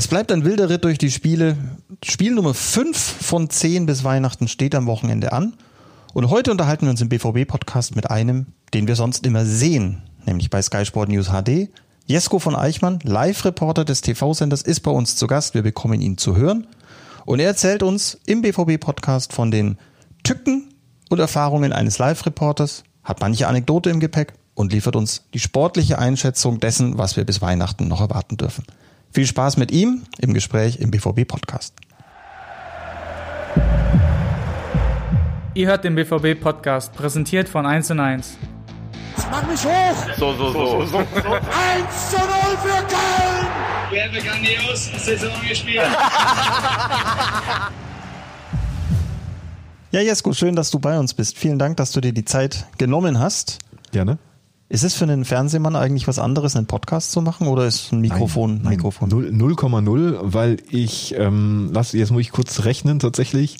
Es 0.00 0.08
bleibt 0.08 0.32
ein 0.32 0.46
wilder 0.46 0.70
Ritt 0.70 0.84
durch 0.84 0.96
die 0.96 1.10
Spiele. 1.10 1.58
Spiel 2.02 2.32
Nummer 2.32 2.54
5 2.54 2.96
von 2.96 3.50
10 3.50 3.84
bis 3.84 4.02
Weihnachten 4.02 4.48
steht 4.48 4.74
am 4.74 4.86
Wochenende 4.86 5.30
an. 5.34 5.52
Und 6.14 6.30
heute 6.30 6.50
unterhalten 6.50 6.86
wir 6.86 6.90
uns 6.90 7.02
im 7.02 7.10
BVB-Podcast 7.10 7.96
mit 7.96 8.10
einem, 8.10 8.46
den 8.72 8.88
wir 8.88 8.96
sonst 8.96 9.26
immer 9.26 9.44
sehen, 9.44 10.00
nämlich 10.24 10.48
bei 10.48 10.62
Sky 10.62 10.86
Sport 10.86 11.10
News 11.10 11.26
HD. 11.26 11.68
Jesko 12.06 12.38
von 12.38 12.56
Eichmann, 12.56 13.00
Live-Reporter 13.02 13.84
des 13.84 14.00
TV-Senders, 14.00 14.62
ist 14.62 14.80
bei 14.80 14.90
uns 14.90 15.16
zu 15.16 15.26
Gast. 15.26 15.52
Wir 15.52 15.60
bekommen 15.60 16.00
ihn 16.00 16.16
zu 16.16 16.34
hören. 16.34 16.66
Und 17.26 17.38
er 17.38 17.48
erzählt 17.48 17.82
uns 17.82 18.18
im 18.24 18.40
BVB-Podcast 18.40 19.34
von 19.34 19.50
den 19.50 19.76
Tücken 20.22 20.72
und 21.10 21.18
Erfahrungen 21.18 21.74
eines 21.74 21.98
Live-Reporters, 21.98 22.84
hat 23.04 23.20
manche 23.20 23.48
Anekdote 23.48 23.90
im 23.90 24.00
Gepäck 24.00 24.32
und 24.54 24.72
liefert 24.72 24.96
uns 24.96 25.24
die 25.34 25.40
sportliche 25.40 25.98
Einschätzung 25.98 26.58
dessen, 26.58 26.96
was 26.96 27.18
wir 27.18 27.24
bis 27.24 27.42
Weihnachten 27.42 27.86
noch 27.86 28.00
erwarten 28.00 28.38
dürfen. 28.38 28.64
Viel 29.12 29.26
Spaß 29.26 29.56
mit 29.56 29.72
ihm 29.72 30.02
im 30.18 30.34
Gespräch 30.34 30.78
im 30.78 30.92
BVB 30.92 31.26
Podcast. 31.26 31.74
Ihr 35.54 35.66
hört 35.66 35.82
den 35.82 35.96
BVB 35.96 36.40
Podcast, 36.40 36.94
präsentiert 36.94 37.48
von 37.48 37.66
1 37.66 37.90
und 37.90 37.98
1. 37.98 38.38
Mach 39.30 39.44
mich 39.48 39.64
hoch! 39.64 39.96
So, 40.16 40.32
so, 40.34 40.52
so. 40.52 40.86
so, 40.86 40.98
1 40.98 41.04
zu 42.10 42.18
0 42.18 42.26
für 42.62 42.86
Köln! 42.86 43.46
Wir 43.90 44.04
haben 44.04 44.12
grandios 44.12 44.90
Saison 45.04 45.32
gespielt. 45.48 45.82
ja, 49.90 50.00
Jesko, 50.00 50.32
schön, 50.32 50.54
dass 50.54 50.70
du 50.70 50.78
bei 50.78 50.96
uns 50.96 51.14
bist. 51.14 51.36
Vielen 51.36 51.58
Dank, 51.58 51.76
dass 51.78 51.90
du 51.90 52.00
dir 52.00 52.12
die 52.12 52.24
Zeit 52.24 52.66
genommen 52.78 53.18
hast. 53.18 53.58
Gerne. 53.90 54.18
Ist 54.70 54.84
es 54.84 54.94
für 54.94 55.02
einen 55.02 55.24
Fernsehmann 55.24 55.74
eigentlich 55.74 56.06
was 56.06 56.20
anderes, 56.20 56.54
einen 56.54 56.66
Podcast 56.66 57.10
zu 57.10 57.20
machen 57.22 57.48
oder 57.48 57.66
ist 57.66 57.90
ein 57.90 58.00
Mikrofon 58.00 58.60
nein, 58.62 58.76
Mikrofon? 58.76 59.10
0,0, 59.10 60.18
weil 60.22 60.58
ich, 60.70 61.12
ähm, 61.18 61.70
lass, 61.74 61.92
jetzt 61.92 62.12
muss 62.12 62.20
ich 62.20 62.30
kurz 62.30 62.64
rechnen, 62.64 63.00
tatsächlich 63.00 63.56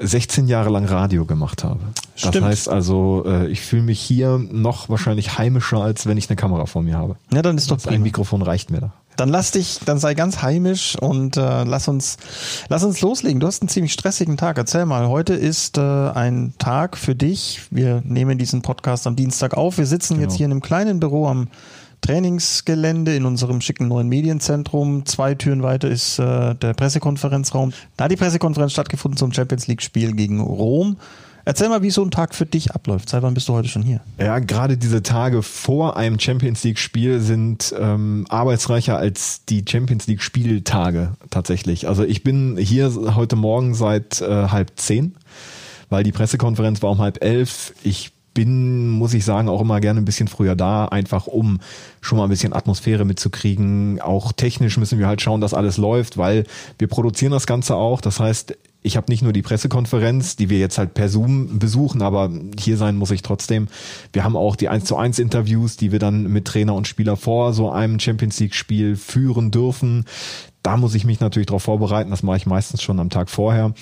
16 0.00 0.48
Jahre 0.48 0.70
lang 0.70 0.86
Radio 0.86 1.24
gemacht 1.24 1.62
habe. 1.62 1.78
Stimmt. 2.16 2.34
Das 2.34 2.42
heißt 2.42 2.68
also, 2.68 3.22
äh, 3.28 3.46
ich 3.46 3.60
fühle 3.60 3.82
mich 3.82 4.00
hier 4.00 4.38
noch 4.38 4.88
wahrscheinlich 4.88 5.38
heimischer, 5.38 5.82
als 5.82 6.06
wenn 6.06 6.18
ich 6.18 6.28
eine 6.28 6.34
Kamera 6.34 6.66
vor 6.66 6.82
mir 6.82 6.96
habe. 6.96 7.14
Ja, 7.32 7.42
dann 7.42 7.56
ist 7.56 7.70
doch 7.70 7.76
ein 7.76 7.82
prima. 7.82 8.02
Mikrofon 8.02 8.42
reicht 8.42 8.72
mir 8.72 8.80
da. 8.80 8.92
Dann 9.20 9.28
lass 9.28 9.50
dich, 9.50 9.80
dann 9.84 9.98
sei 9.98 10.14
ganz 10.14 10.40
heimisch 10.40 10.96
und 10.96 11.36
äh, 11.36 11.64
lass 11.64 11.88
uns, 11.88 12.16
lass 12.70 12.82
uns 12.84 13.02
loslegen. 13.02 13.38
Du 13.38 13.46
hast 13.46 13.60
einen 13.60 13.68
ziemlich 13.68 13.92
stressigen 13.92 14.38
Tag. 14.38 14.56
Erzähl 14.56 14.86
mal. 14.86 15.08
Heute 15.08 15.34
ist 15.34 15.76
äh, 15.76 15.82
ein 15.82 16.54
Tag 16.56 16.96
für 16.96 17.14
dich. 17.14 17.60
Wir 17.70 18.00
nehmen 18.06 18.38
diesen 18.38 18.62
Podcast 18.62 19.06
am 19.06 19.16
Dienstag 19.16 19.58
auf. 19.58 19.76
Wir 19.76 19.84
sitzen 19.84 20.14
Genau. 20.14 20.22
jetzt 20.22 20.38
hier 20.38 20.46
in 20.46 20.52
einem 20.52 20.62
kleinen 20.62 21.00
Büro 21.00 21.26
am 21.26 21.48
Trainingsgelände 22.00 23.14
in 23.14 23.26
unserem 23.26 23.60
schicken 23.60 23.88
neuen 23.88 24.08
Medienzentrum. 24.08 25.04
Zwei 25.04 25.34
Türen 25.34 25.62
weiter 25.62 25.90
ist 25.90 26.18
äh, 26.18 26.54
der 26.54 26.72
Pressekonferenzraum. 26.72 27.74
Da 27.98 28.04
hat 28.04 28.10
die 28.10 28.16
Pressekonferenz 28.16 28.72
stattgefunden 28.72 29.18
zum 29.18 29.34
Champions 29.34 29.66
League 29.66 29.82
Spiel 29.82 30.12
gegen 30.12 30.40
Rom. 30.40 30.96
Erzähl 31.44 31.68
mal, 31.68 31.82
wie 31.82 31.90
so 31.90 32.02
ein 32.02 32.10
Tag 32.10 32.34
für 32.34 32.46
dich 32.46 32.72
abläuft. 32.72 33.08
Seit 33.08 33.22
wann 33.22 33.34
bist 33.34 33.48
du 33.48 33.52
heute 33.52 33.68
schon 33.68 33.82
hier? 33.82 34.00
Ja, 34.18 34.38
gerade 34.38 34.76
diese 34.76 35.02
Tage 35.02 35.42
vor 35.42 35.96
einem 35.96 36.18
Champions 36.18 36.64
League 36.64 36.78
Spiel 36.78 37.20
sind 37.20 37.74
ähm, 37.78 38.26
arbeitsreicher 38.28 38.96
als 38.96 39.44
die 39.46 39.64
Champions 39.68 40.06
League 40.06 40.22
Spieltage 40.22 41.12
tatsächlich. 41.30 41.88
Also 41.88 42.04
ich 42.04 42.22
bin 42.22 42.56
hier 42.56 42.92
heute 43.14 43.36
Morgen 43.36 43.74
seit 43.74 44.20
äh, 44.20 44.48
halb 44.48 44.72
zehn, 44.76 45.14
weil 45.88 46.04
die 46.04 46.12
Pressekonferenz 46.12 46.82
war 46.82 46.90
um 46.90 46.98
halb 46.98 47.22
elf. 47.24 47.74
Ich 47.82 48.12
bin, 48.34 48.88
muss 48.88 49.14
ich 49.14 49.24
sagen, 49.24 49.48
auch 49.48 49.60
immer 49.60 49.80
gerne 49.80 50.00
ein 50.00 50.04
bisschen 50.04 50.28
früher 50.28 50.54
da, 50.54 50.86
einfach 50.86 51.26
um 51.26 51.58
schon 52.00 52.18
mal 52.18 52.24
ein 52.24 52.30
bisschen 52.30 52.52
Atmosphäre 52.52 53.04
mitzukriegen. 53.04 54.00
Auch 54.00 54.32
technisch 54.32 54.76
müssen 54.76 54.98
wir 54.98 55.08
halt 55.08 55.20
schauen, 55.20 55.40
dass 55.40 55.54
alles 55.54 55.78
läuft, 55.78 56.16
weil 56.16 56.44
wir 56.78 56.88
produzieren 56.88 57.32
das 57.32 57.46
Ganze 57.46 57.74
auch. 57.74 58.00
Das 58.00 58.20
heißt, 58.20 58.56
ich 58.82 58.96
habe 58.96 59.10
nicht 59.10 59.22
nur 59.22 59.32
die 59.32 59.42
Pressekonferenz, 59.42 60.36
die 60.36 60.48
wir 60.48 60.58
jetzt 60.58 60.78
halt 60.78 60.94
per 60.94 61.08
Zoom 61.08 61.58
besuchen, 61.58 62.02
aber 62.02 62.30
hier 62.58 62.76
sein 62.76 62.96
muss 62.96 63.10
ich 63.10 63.22
trotzdem. 63.22 63.68
Wir 64.12 64.24
haben 64.24 64.36
auch 64.36 64.56
die 64.56 64.68
1 64.68 64.84
zu 64.84 64.96
1 64.96 65.18
Interviews, 65.18 65.76
die 65.76 65.92
wir 65.92 65.98
dann 65.98 66.24
mit 66.24 66.46
Trainer 66.46 66.74
und 66.74 66.88
Spieler 66.88 67.16
vor 67.16 67.52
so 67.52 67.70
einem 67.70 68.00
Champions 68.00 68.40
League 68.40 68.54
Spiel 68.54 68.96
führen 68.96 69.50
dürfen. 69.50 70.06
Da 70.62 70.76
muss 70.76 70.94
ich 70.94 71.06
mich 71.06 71.20
natürlich 71.20 71.46
darauf 71.46 71.62
vorbereiten. 71.62 72.10
Das 72.10 72.22
mache 72.22 72.36
ich 72.36 72.46
meistens 72.46 72.82
schon 72.82 73.00
am 73.00 73.08
Tag 73.08 73.30
vorher. 73.30 73.72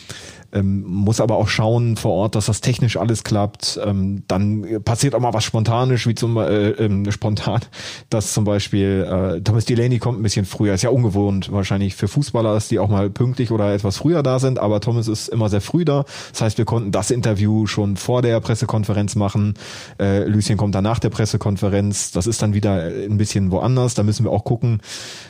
Ähm, 0.51 0.83
muss 0.87 1.21
aber 1.21 1.37
auch 1.37 1.49
schauen 1.49 1.97
vor 1.97 2.13
Ort, 2.13 2.35
dass 2.35 2.47
das 2.47 2.61
technisch 2.61 2.97
alles 2.97 3.25
klappt. 3.25 3.79
Ähm, 3.85 4.23
dann 4.29 4.83
passiert 4.85 5.15
auch 5.15 5.21
mal 5.21 5.35
was 5.35 5.45
Spontanes, 5.45 6.07
wie 6.07 6.15
zum 6.15 6.39
äh, 6.39 6.71
ähm, 6.71 7.11
spontan, 7.11 7.61
dass 8.11 8.33
zum 8.33 8.45
Beispiel 8.45 9.07
äh, 9.11 9.41
Thomas 9.43 9.67
Delaney 9.67 9.99
kommt 9.99 10.21
ein 10.21 10.23
bisschen 10.23 10.47
früher. 10.47 10.73
Ist 10.73 10.83
ja 10.83 10.91
ungewohnt 10.91 11.53
wahrscheinlich 11.53 11.97
für 11.97 12.09
Fußballer, 12.09 12.55
dass 12.55 12.69
die 12.69 12.79
auch 12.79 12.89
mal 12.89 13.11
pünktlich 13.11 13.51
oder 13.51 13.75
etwas 13.75 13.99
früher 13.99 14.23
da 14.23 14.39
sind. 14.39 14.59
Aber 14.59 14.81
Thomas 14.89 15.07
ist 15.07 15.29
immer 15.29 15.51
sehr 15.51 15.61
früh 15.61 15.85
da. 15.85 16.07
Das 16.33 16.41
heißt, 16.41 16.57
wir 16.57 16.65
konnten 16.65 16.93
das 16.93 17.11
Interview 17.11 17.67
schon 17.67 17.99
vor 17.99 18.23
der 18.23 18.41
Pressekonferenz 18.41 19.17
machen. 19.17 19.53
Äh, 20.01 20.25
Lucien 20.25 20.57
kommt 20.57 20.75
dann 20.75 20.85
nach 20.85 20.99
der 20.99 21.11
Pressekonferenz. 21.11 22.11
Das 22.11 22.27
ist 22.27 22.41
dann 22.41 22.55
wieder 22.55 22.85
ein 22.85 23.19
bisschen 23.19 23.51
woanders. 23.51 23.93
Da 23.93 24.03
müssen 24.03 24.25
wir 24.25 24.31
auch 24.31 24.45
gucken, 24.45 24.81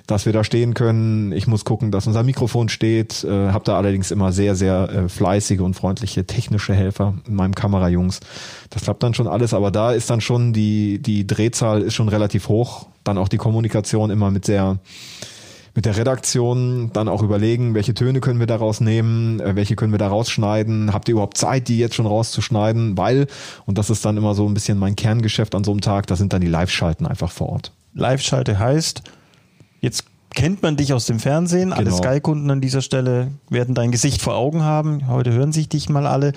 dass 0.06 0.26
wir 0.26 0.32
da 0.32 0.44
stehen 0.44 0.74
können. 0.74 1.32
Ich 1.32 1.48
muss 1.48 1.64
gucken, 1.64 1.91
dass 1.91 2.06
unser 2.06 2.22
Mikrofon 2.22 2.68
steht. 2.68 3.24
Äh, 3.24 3.48
hab 3.48 3.64
da 3.64 3.76
allerdings 3.76 4.12
immer 4.12 4.30
sehr, 4.30 4.54
sehr 4.54 4.91
äh, 4.91 5.08
fleißige 5.08 5.58
und 5.58 5.74
freundliche 5.74 6.24
technische 6.24 6.72
Helfer 6.72 7.14
in 7.26 7.34
meinem 7.34 7.56
Kamerajungs. 7.56 8.20
Das 8.70 8.82
klappt 8.82 9.02
dann 9.02 9.14
schon 9.14 9.26
alles, 9.26 9.54
aber 9.54 9.72
da 9.72 9.91
ist 9.91 10.08
dann 10.08 10.20
schon 10.20 10.52
die, 10.52 11.02
die 11.02 11.26
Drehzahl 11.26 11.82
ist 11.82 11.94
schon 11.94 12.08
relativ 12.08 12.48
hoch. 12.48 12.86
Dann 13.02 13.18
auch 13.18 13.28
die 13.28 13.38
Kommunikation 13.38 14.10
immer 14.10 14.30
mit 14.30 14.44
sehr, 14.44 14.78
mit 15.78 15.87
der 15.87 15.97
Redaktion 15.97 16.91
dann 16.93 17.06
auch 17.06 17.22
überlegen, 17.22 17.72
welche 17.72 17.94
Töne 17.94 18.19
können 18.19 18.41
wir 18.41 18.49
daraus 18.49 18.81
nehmen, 18.81 19.39
äh, 19.39 19.55
welche 19.55 19.77
können 19.77 19.93
wir 19.93 19.99
da 20.00 20.09
rausschneiden, 20.09 20.93
habt 20.93 21.09
ihr 21.09 21.12
überhaupt 21.12 21.39
Zeit, 21.39 21.69
die 21.69 21.78
jetzt 21.78 21.94
schon 21.94 22.06
rauszuschneiden, 22.06 22.99
weil, 22.99 23.28
und 23.65 23.78
das 23.78 23.89
ist 23.89 24.05
dann 24.05 24.16
immer 24.16 24.34
so 24.34 24.49
ein 24.49 24.55
bisschen 24.55 24.77
mein 24.77 24.97
Kerngeschäft 24.97 25.55
an 25.55 25.62
so 25.62 25.71
einem 25.71 25.81
Tag, 25.81 26.09
da 26.09 26.16
sind 26.16 26.33
dann 26.33 26.41
die 26.41 26.49
Live-Schalten 26.49 27.06
einfach 27.06 27.31
vor 27.31 27.50
Ort. 27.50 27.71
Live-Schalte 27.94 28.59
heißt, 28.59 29.03
jetzt 29.81 30.03
kennt 30.34 30.65
man 30.65 30.77
dich 30.77 30.93
aus 30.93 31.06
dem 31.06 31.21
Fernsehen. 31.21 31.72
Alle 31.72 31.84
Genau. 31.84 31.97
Sky-Kunden 31.99 32.50
an 32.50 32.60
dieser 32.60 32.83
Stelle 32.83 33.28
werden 33.49 33.77
dein 33.77 33.93
Gesicht 33.93 34.21
vor 34.21 34.34
Augen 34.34 34.65
haben. 34.65 35.06
Heute 35.06 35.33
hören 35.33 35.53
sich 35.53 35.69
dich 35.69 35.89
mal 35.89 36.09
alle. 36.09 36.33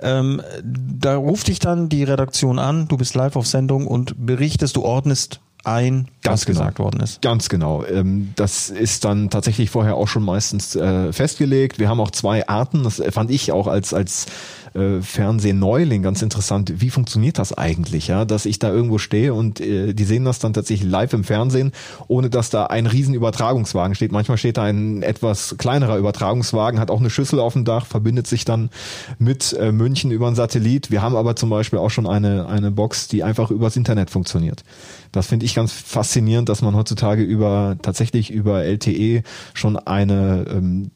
Ähm, 0.00 0.40
da 0.64 1.16
ruft 1.16 1.48
dich 1.48 1.58
dann 1.58 1.90
die 1.90 2.02
Redaktion 2.02 2.58
an, 2.58 2.88
du 2.88 2.96
bist 2.96 3.14
live 3.14 3.36
auf 3.36 3.46
Sendung 3.46 3.86
und 3.86 4.14
berichtest, 4.24 4.74
du 4.76 4.82
ordnest 4.82 5.40
ein, 5.66 6.08
Ganz 6.22 6.42
was 6.42 6.46
genau. 6.46 6.58
gesagt 6.60 6.78
worden 6.78 7.00
ist. 7.00 7.22
Ganz 7.22 7.48
genau. 7.48 7.84
Ähm, 7.84 8.32
Das 8.36 8.68
ist 8.70 9.04
dann 9.04 9.30
tatsächlich 9.30 9.70
vorher 9.70 9.96
auch 9.96 10.08
schon 10.08 10.22
meistens 10.22 10.76
äh, 10.76 11.12
festgelegt. 11.12 11.78
Wir 11.78 11.88
haben 11.88 12.00
auch 12.00 12.10
zwei 12.10 12.46
Arten. 12.48 12.84
Das 12.84 13.02
fand 13.10 13.30
ich 13.30 13.52
auch 13.52 13.66
als 13.66 13.92
als 13.92 14.26
äh, 14.76 15.02
Fernsehneuling 15.02 16.02
ganz 16.02 16.22
interessant. 16.22 16.74
Wie 16.76 16.90
funktioniert 16.90 17.38
das 17.38 17.52
eigentlich, 17.52 18.08
ja? 18.08 18.24
Dass 18.24 18.46
ich 18.46 18.58
da 18.58 18.70
irgendwo 18.72 18.98
stehe 18.98 19.34
und 19.34 19.60
äh, 19.60 19.94
die 19.94 20.04
sehen 20.04 20.24
das 20.24 20.38
dann 20.38 20.52
tatsächlich 20.52 20.88
live 20.88 21.12
im 21.12 21.24
Fernsehen, 21.24 21.72
ohne 22.08 22.30
dass 22.30 22.50
da 22.50 22.66
ein 22.66 22.86
riesen 22.86 23.14
Übertragungswagen 23.14 23.94
steht. 23.94 24.12
Manchmal 24.12 24.38
steht 24.38 24.56
da 24.56 24.64
ein 24.64 25.02
etwas 25.02 25.56
kleinerer 25.58 25.96
Übertragungswagen, 25.96 26.78
hat 26.78 26.90
auch 26.90 27.00
eine 27.00 27.10
Schüssel 27.10 27.40
auf 27.40 27.54
dem 27.54 27.64
Dach, 27.64 27.86
verbindet 27.86 28.26
sich 28.26 28.44
dann 28.44 28.70
mit 29.18 29.52
äh, 29.54 29.72
München 29.72 30.10
über 30.10 30.26
einen 30.26 30.36
Satellit. 30.36 30.90
Wir 30.90 31.02
haben 31.02 31.16
aber 31.16 31.36
zum 31.36 31.50
Beispiel 31.50 31.78
auch 31.78 31.90
schon 31.90 32.06
eine 32.06 32.46
eine 32.46 32.70
Box, 32.70 33.08
die 33.08 33.24
einfach 33.24 33.50
übers 33.50 33.76
Internet 33.76 34.10
funktioniert. 34.10 34.64
Das 35.12 35.26
finde 35.28 35.46
ich 35.46 35.54
ganz 35.54 35.72
faszinierend, 35.72 36.48
dass 36.48 36.62
man 36.62 36.74
heutzutage 36.74 37.22
über 37.22 37.76
tatsächlich 37.80 38.30
über 38.30 38.64
LTE 38.64 39.22
schon 39.54 39.76
eine 39.76 40.46
ähm, 40.48 40.90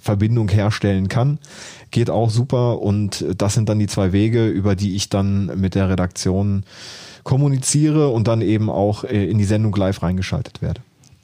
TV-Qualitätsverbindung 0.00 0.48
herstellen 0.48 1.08
kann. 1.08 1.38
Geht 1.90 2.10
auch 2.10 2.30
super 2.30 2.80
und 2.80 3.24
das 3.36 3.54
sind 3.54 3.68
dann 3.68 3.78
die 3.78 3.86
zwei 3.86 4.12
Wege, 4.12 4.46
über 4.48 4.76
die 4.76 4.96
ich 4.96 5.08
dann 5.08 5.46
mit 5.60 5.74
der 5.74 5.88
Redaktion 5.88 6.64
kommuniziere 7.22 8.08
und 8.08 8.28
dann 8.28 8.40
eben 8.40 8.70
auch 8.70 9.04
äh, 9.04 9.26
in 9.26 9.38
die 9.38 9.44
Sendung 9.44 9.74
live 9.76 10.02
reingeschaltet 10.02 10.62
werde. 10.62 10.80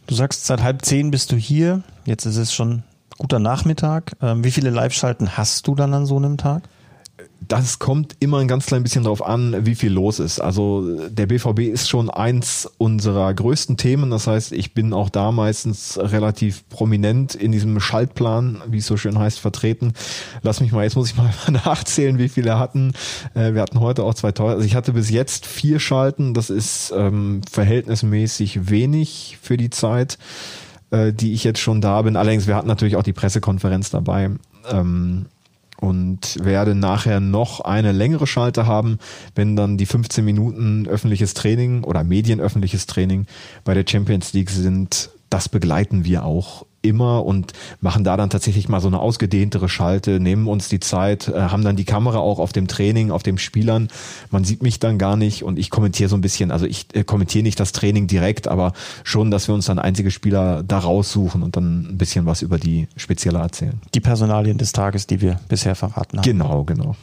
Du 0.07 0.15
sagst, 0.15 0.47
seit 0.47 0.63
halb 0.63 0.85
zehn 0.85 1.11
bist 1.11 1.33
du 1.33 1.37
hier. 1.37 1.83
Jetzt 2.05 2.27
ist 2.27 2.37
es 2.37 2.53
schon 2.53 2.83
guter 3.19 3.39
Nachmittag. 3.39 4.13
Ähm, 4.21 4.45
wie 4.45 4.51
viele 4.51 4.71
Live-Schalten 4.71 5.37
hast 5.37 5.67
du 5.67 5.75
dann 5.75 5.95
an 5.95 6.07
so 6.07 6.17
einem 6.17 6.37
Tag? 6.37 6.63
Das 7.49 7.79
kommt 7.79 8.17
immer 8.19 8.39
ein 8.39 8.49
ganz 8.49 8.67
klein 8.67 8.83
bisschen 8.83 9.05
drauf 9.05 9.25
an, 9.25 9.67
wie 9.67 9.75
viel 9.75 9.93
los 9.93 10.19
ist. 10.19 10.41
Also 10.41 11.09
der 11.09 11.27
BVB 11.27 11.61
ist 11.61 11.89
schon 11.89 12.11
eins 12.11 12.69
unserer 12.79 13.33
größten 13.33 13.77
Themen. 13.77 14.11
Das 14.11 14.27
heißt, 14.27 14.53
ich 14.53 14.75
bin 14.75 14.93
auch 14.93 15.11
da 15.11 15.33
meistens 15.33 15.99
relativ 15.99 16.69
prominent 16.69 17.35
in 17.35 17.53
diesem 17.53 17.79
Schaltplan, 17.79 18.63
wie 18.69 18.79
es 18.79 18.87
so 18.87 18.97
schön 18.97 19.19
heißt, 19.19 19.39
vertreten. 19.39 19.93
Lass 20.43 20.61
mich 20.61 20.73
mal, 20.73 20.83
jetzt 20.83 20.97
muss 20.97 21.11
ich 21.11 21.17
mal 21.17 21.33
nachzählen, 21.51 22.19
wie 22.19 22.29
viele 22.29 22.59
hatten. 22.59 22.93
Äh, 23.35 23.55
Wir 23.55 23.63
hatten 23.63 23.81
heute 23.81 24.03
auch 24.03 24.15
zwei 24.15 24.33
Teuer. 24.33 24.55
Also 24.55 24.65
ich 24.65 24.75
hatte 24.75 24.93
bis 24.93 25.11
jetzt 25.11 25.47
vier 25.47 25.79
Schalten. 25.79 26.35
Das 26.35 26.51
ist 26.51 26.93
ähm, 26.97 27.43
verhältnismäßig 27.51 28.71
wenig 28.71 29.39
für 29.41 29.57
die 29.57 29.71
Zeit, 29.71 30.19
äh, 30.91 31.13
die 31.13 31.33
ich 31.33 31.45
jetzt 31.45 31.61
schon 31.61 31.81
da 31.81 32.03
bin. 32.03 32.17
Allerdings, 32.17 32.47
wir 32.47 32.57
hatten 32.57 32.69
natürlich 32.69 32.97
auch 32.97 33.05
die 33.05 33.13
Pressekonferenz 33.13 33.91
dabei. 33.91 34.31
Ähm, 34.71 35.27
und 35.81 36.43
werde 36.43 36.75
nachher 36.75 37.21
noch 37.21 37.61
eine 37.61 37.93
längere 37.93 38.27
Schalte 38.27 38.67
haben, 38.67 38.99
wenn 39.35 39.57
dann 39.57 39.77
die 39.77 39.87
15 39.87 40.25
Minuten 40.25 40.87
öffentliches 40.87 41.35
Training 41.35 41.85
oder 41.85 42.05
medienöffentliches 42.05 42.87
Training 42.87 43.27
bei 43.65 43.75
der 43.75 43.85
Champions 43.87 44.33
League 44.33 44.51
sind. 44.51 45.11
das 45.29 45.49
begleiten 45.49 46.05
wir 46.05 46.25
auch 46.25 46.67
immer 46.89 47.25
und 47.25 47.53
machen 47.81 48.05
da 48.05 48.17
dann 48.17 48.31
tatsächlich 48.31 48.69
mal 48.69 48.81
so 48.81 48.89
eine 48.89 48.99
ausgedehntere 48.99 49.69
Schalte, 49.69 50.21
nehmen 50.21 50.47
uns 50.47 50.69
die 50.69 50.81
Zeit, 50.81 51.29
äh, 51.29 51.41
haben 51.41 51.65
dann 51.65 51.77
die 51.77 51.85
Kamera 51.85 52.19
auch 52.19 52.39
auf 52.39 52.53
dem 52.53 52.69
Training, 52.69 53.11
auf 53.11 53.23
dem 53.23 53.39
Spielern. 53.39 53.89
Man 54.31 54.45
sieht 54.45 54.63
mich 54.63 54.81
dann 54.81 54.99
gar 54.99 55.17
nicht 55.17 55.43
und 55.43 55.59
ich 55.59 55.71
kommentiere 55.71 56.09
so 56.09 56.17
ein 56.17 56.21
bisschen, 56.21 56.51
also 56.51 56.67
ich 56.67 56.87
äh, 56.95 57.05
kommentiere 57.05 57.43
nicht 57.43 57.61
das 57.61 57.73
Training 57.73 58.07
direkt, 58.07 58.49
aber 58.49 58.73
schon, 59.05 59.31
dass 59.31 59.49
wir 59.49 59.55
uns 59.55 59.67
dann 59.67 59.79
einzige 59.79 60.11
Spieler 60.11 60.63
da 60.63 60.79
raussuchen 60.79 61.43
und 61.43 61.57
dann 61.57 61.87
ein 61.91 61.99
bisschen 61.99 62.27
was 62.27 62.43
über 62.43 62.59
die 62.59 62.89
Spezieller 62.97 63.41
erzählen. 63.41 63.81
Die 63.95 64.01
Personalien 64.01 64.59
des 64.59 64.73
Tages, 64.73 65.07
die 65.07 65.21
wir 65.21 65.41
bisher 65.49 65.75
verraten 65.75 66.19
haben. 66.19 66.25
Genau, 66.25 66.65
genau. 66.65 66.97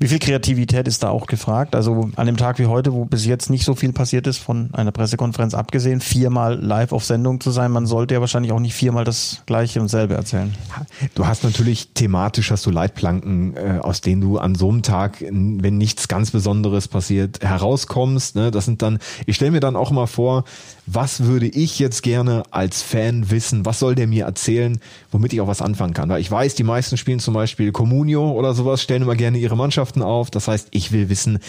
Wie 0.00 0.06
viel 0.06 0.20
Kreativität 0.20 0.86
ist 0.86 1.02
da 1.02 1.10
auch 1.10 1.26
gefragt? 1.26 1.74
Also 1.74 2.10
an 2.14 2.26
dem 2.26 2.36
Tag 2.36 2.60
wie 2.60 2.66
heute, 2.66 2.92
wo 2.92 3.04
bis 3.04 3.26
jetzt 3.26 3.50
nicht 3.50 3.64
so 3.64 3.74
viel 3.74 3.92
passiert 3.92 4.28
ist, 4.28 4.38
von 4.38 4.70
einer 4.72 4.92
Pressekonferenz 4.92 5.54
abgesehen, 5.54 6.00
viermal 6.00 6.54
live 6.54 6.92
auf 6.92 7.04
Sendung 7.04 7.40
zu 7.40 7.50
sein, 7.50 7.72
man 7.72 7.86
sollte 7.86 8.14
ja 8.14 8.20
wahrscheinlich 8.20 8.52
auch 8.52 8.60
nicht 8.60 8.74
viermal 8.74 9.04
das 9.04 9.42
Gleiche 9.46 9.80
und 9.80 9.88
selbe 9.88 10.14
erzählen. 10.14 10.54
Du 11.14 11.26
hast 11.26 11.42
natürlich 11.42 11.88
thematisch 11.94 12.52
hast 12.52 12.64
du 12.66 12.70
Leitplanken, 12.70 13.56
äh, 13.56 13.78
aus 13.80 14.00
denen 14.00 14.20
du 14.20 14.38
an 14.38 14.54
so 14.54 14.68
einem 14.68 14.82
Tag, 14.82 15.20
wenn 15.20 15.78
nichts 15.78 16.06
ganz 16.06 16.30
Besonderes 16.30 16.86
passiert, 16.86 17.40
herauskommst. 17.42 18.36
Ne? 18.36 18.50
Das 18.50 18.66
sind 18.66 18.82
dann, 18.82 18.98
ich 19.26 19.36
stelle 19.36 19.50
mir 19.50 19.60
dann 19.60 19.74
auch 19.74 19.90
mal 19.90 20.06
vor, 20.06 20.44
was 20.90 21.24
würde 21.24 21.46
ich 21.46 21.78
jetzt 21.78 22.02
gerne 22.02 22.44
als 22.50 22.82
Fan 22.82 23.30
wissen? 23.30 23.66
Was 23.66 23.78
soll 23.78 23.94
der 23.94 24.06
mir 24.06 24.24
erzählen, 24.24 24.80
womit 25.10 25.32
ich 25.32 25.40
auch 25.40 25.46
was 25.46 25.60
anfangen 25.60 25.92
kann? 25.92 26.08
Weil 26.08 26.20
ich 26.20 26.30
weiß, 26.30 26.54
die 26.54 26.64
meisten 26.64 26.96
spielen 26.96 27.20
zum 27.20 27.34
Beispiel 27.34 27.72
Communio 27.72 28.30
oder 28.30 28.54
sowas, 28.54 28.82
stellen 28.82 29.02
immer 29.02 29.16
gerne 29.16 29.38
ihre 29.38 29.56
Mannschaften 29.56 30.02
auf. 30.02 30.30
Das 30.30 30.48
heißt, 30.48 30.68
ich 30.70 30.90
will 30.90 31.10
wissen, 31.10 31.40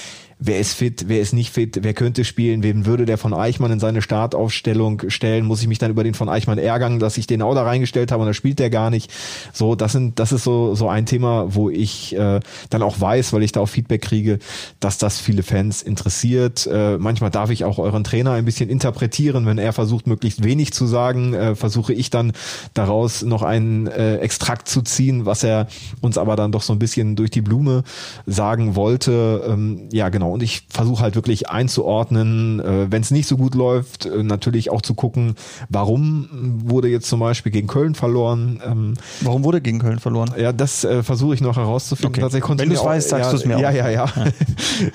wer 0.41 0.57
ist 0.57 0.73
fit, 0.73 1.05
wer 1.07 1.19
ist 1.19 1.33
nicht 1.33 1.53
fit, 1.53 1.79
wer 1.81 1.93
könnte 1.93 2.23
spielen, 2.23 2.63
wen 2.63 2.85
würde 2.85 3.05
der 3.05 3.17
von 3.17 3.33
Eichmann 3.33 3.73
in 3.73 3.79
seine 3.81 4.01
Startaufstellung 4.01 5.09
stellen, 5.09 5.45
muss 5.45 5.61
ich 5.61 5.67
mich 5.67 5.79
dann 5.79 5.91
über 5.91 6.05
den 6.05 6.13
von 6.13 6.29
Eichmann 6.29 6.57
ärgern, 6.57 6.99
dass 6.99 7.17
ich 7.17 7.27
den 7.27 7.41
auch 7.41 7.53
da 7.53 7.63
reingestellt 7.63 8.13
habe 8.13 8.21
und 8.21 8.27
da 8.27 8.33
spielt 8.33 8.57
der 8.59 8.69
gar 8.69 8.89
nicht. 8.89 9.11
So, 9.51 9.75
das 9.75 9.91
sind, 9.91 10.17
das 10.17 10.31
ist 10.31 10.45
so, 10.45 10.75
so 10.75 10.87
ein 10.87 11.05
Thema, 11.05 11.53
wo 11.53 11.69
ich 11.69 12.15
äh, 12.15 12.39
dann 12.69 12.81
auch 12.81 13.01
weiß, 13.01 13.33
weil 13.33 13.43
ich 13.43 13.51
da 13.51 13.59
auch 13.59 13.67
Feedback 13.67 14.01
kriege, 14.01 14.39
dass 14.79 14.97
das 14.97 15.19
viele 15.19 15.43
Fans 15.43 15.81
interessiert. 15.81 16.65
Äh, 16.71 16.97
manchmal 16.97 17.31
darf 17.31 17.49
ich 17.49 17.65
auch 17.65 17.77
euren 17.77 18.05
Trainer 18.05 18.31
ein 18.31 18.45
bisschen 18.45 18.69
interpretieren, 18.69 19.45
wenn 19.45 19.57
er 19.57 19.73
versucht, 19.73 20.07
möglichst 20.07 20.41
wenig 20.45 20.71
zu 20.71 20.87
sagen, 20.87 21.33
äh, 21.33 21.55
versuche 21.55 21.91
ich 21.91 22.11
dann 22.11 22.31
daraus 22.73 23.23
noch 23.23 23.43
einen 23.43 23.87
äh, 23.87 24.17
Extrakt 24.19 24.69
zu 24.69 24.83
ziehen, 24.83 25.25
was 25.25 25.43
er 25.43 25.67
uns 25.99 26.17
aber 26.17 26.37
dann 26.37 26.53
doch 26.53 26.61
so 26.61 26.71
ein 26.71 26.79
bisschen 26.79 27.17
durch 27.17 27.29
die 27.29 27.41
Blume 27.41 27.83
sagen 28.25 28.75
wollte. 28.75 29.43
Ähm, 29.45 29.89
ja, 29.91 30.07
genau 30.07 30.28
Genau, 30.29 30.33
und 30.33 30.43
ich 30.43 30.63
versuche 30.69 31.01
halt 31.01 31.15
wirklich 31.15 31.49
einzuordnen, 31.49 32.59
äh, 32.59 32.91
wenn 32.91 33.01
es 33.01 33.11
nicht 33.11 33.27
so 33.27 33.37
gut 33.37 33.55
läuft, 33.55 34.05
äh, 34.05 34.23
natürlich 34.23 34.69
auch 34.69 34.81
zu 34.81 34.93
gucken, 34.93 35.35
warum 35.69 36.27
wurde 36.65 36.87
jetzt 36.87 37.07
zum 37.07 37.19
Beispiel 37.19 37.51
gegen 37.51 37.67
Köln 37.67 37.95
verloren. 37.95 38.61
Ähm, 38.65 38.93
warum 39.21 39.43
wurde 39.43 39.61
gegen 39.61 39.79
Köln 39.79 39.99
verloren? 39.99 40.33
Ja, 40.37 40.51
das 40.51 40.83
äh, 40.83 41.01
versuche 41.03 41.33
ich 41.33 41.41
noch 41.41 41.57
herauszufinden. 41.57 42.23
Okay. 42.23 42.41
Wenn 42.57 42.69
du 42.69 42.75
es 42.75 42.83
weißt, 42.83 43.09
sagst 43.09 43.25
ja, 43.25 43.31
du 43.31 43.37
es 43.37 43.45
mir 43.45 43.59
ja, 43.59 43.69
auch. 43.69 43.73
Ja, 43.73 43.89
ja, 43.89 44.05
ja. 44.05 44.13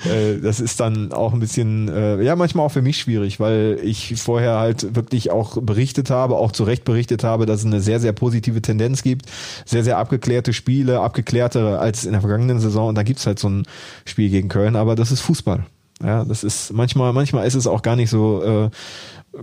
Äh, 0.05 0.39
das 0.41 0.59
ist 0.59 0.79
dann 0.79 1.11
auch 1.11 1.33
ein 1.33 1.39
bisschen, 1.39 1.89
äh, 1.89 2.21
ja, 2.23 2.35
manchmal 2.35 2.65
auch 2.65 2.71
für 2.71 2.81
mich 2.81 2.97
schwierig, 2.97 3.39
weil 3.39 3.79
ich 3.83 4.15
vorher 4.19 4.57
halt 4.57 4.95
wirklich 4.95 5.31
auch 5.31 5.61
berichtet 5.61 6.09
habe, 6.09 6.37
auch 6.37 6.51
zu 6.51 6.63
Recht 6.63 6.85
berichtet 6.85 7.23
habe, 7.23 7.45
dass 7.45 7.59
es 7.59 7.65
eine 7.65 7.81
sehr, 7.81 7.99
sehr 7.99 8.11
positive 8.11 8.61
Tendenz 8.61 9.03
gibt. 9.03 9.27
Sehr, 9.65 9.83
sehr 9.83 9.97
abgeklärte 9.97 10.53
Spiele, 10.53 11.01
abgeklärtere 11.01 11.79
als 11.79 12.05
in 12.05 12.13
der 12.13 12.21
vergangenen 12.21 12.59
Saison. 12.59 12.89
Und 12.89 12.95
da 12.95 13.03
gibt's 13.03 13.27
halt 13.27 13.37
so 13.37 13.49
ein 13.49 13.63
Spiel 14.05 14.29
gegen 14.29 14.49
Köln, 14.49 14.75
aber 14.75 14.95
das 14.95 15.11
ist 15.11 15.21
Fußball. 15.25 15.65
Ja, 16.03 16.25
das 16.25 16.43
ist 16.43 16.73
manchmal, 16.73 17.13
manchmal 17.13 17.47
ist 17.47 17.55
es 17.55 17.67
auch 17.67 17.81
gar 17.81 17.95
nicht 17.95 18.09
so 18.09 18.43
äh, 18.43 18.69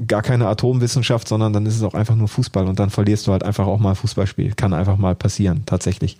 gar 0.07 0.23
keine 0.23 0.47
Atomwissenschaft, 0.47 1.29
sondern 1.29 1.53
dann 1.53 1.67
ist 1.67 1.77
es 1.77 1.83
auch 1.83 1.95
einfach 1.95 2.15
nur 2.15 2.29
Fußball 2.29 2.67
und 2.67 2.79
dann 2.79 2.91
verlierst 2.91 3.27
du 3.27 3.33
halt 3.33 3.43
einfach 3.43 3.67
auch 3.67 3.79
mal 3.79 3.95
Fußballspiel. 3.95 4.55
Kann 4.55 4.73
einfach 4.73 4.97
mal 4.97 5.15
passieren, 5.15 5.63
tatsächlich. 5.67 6.19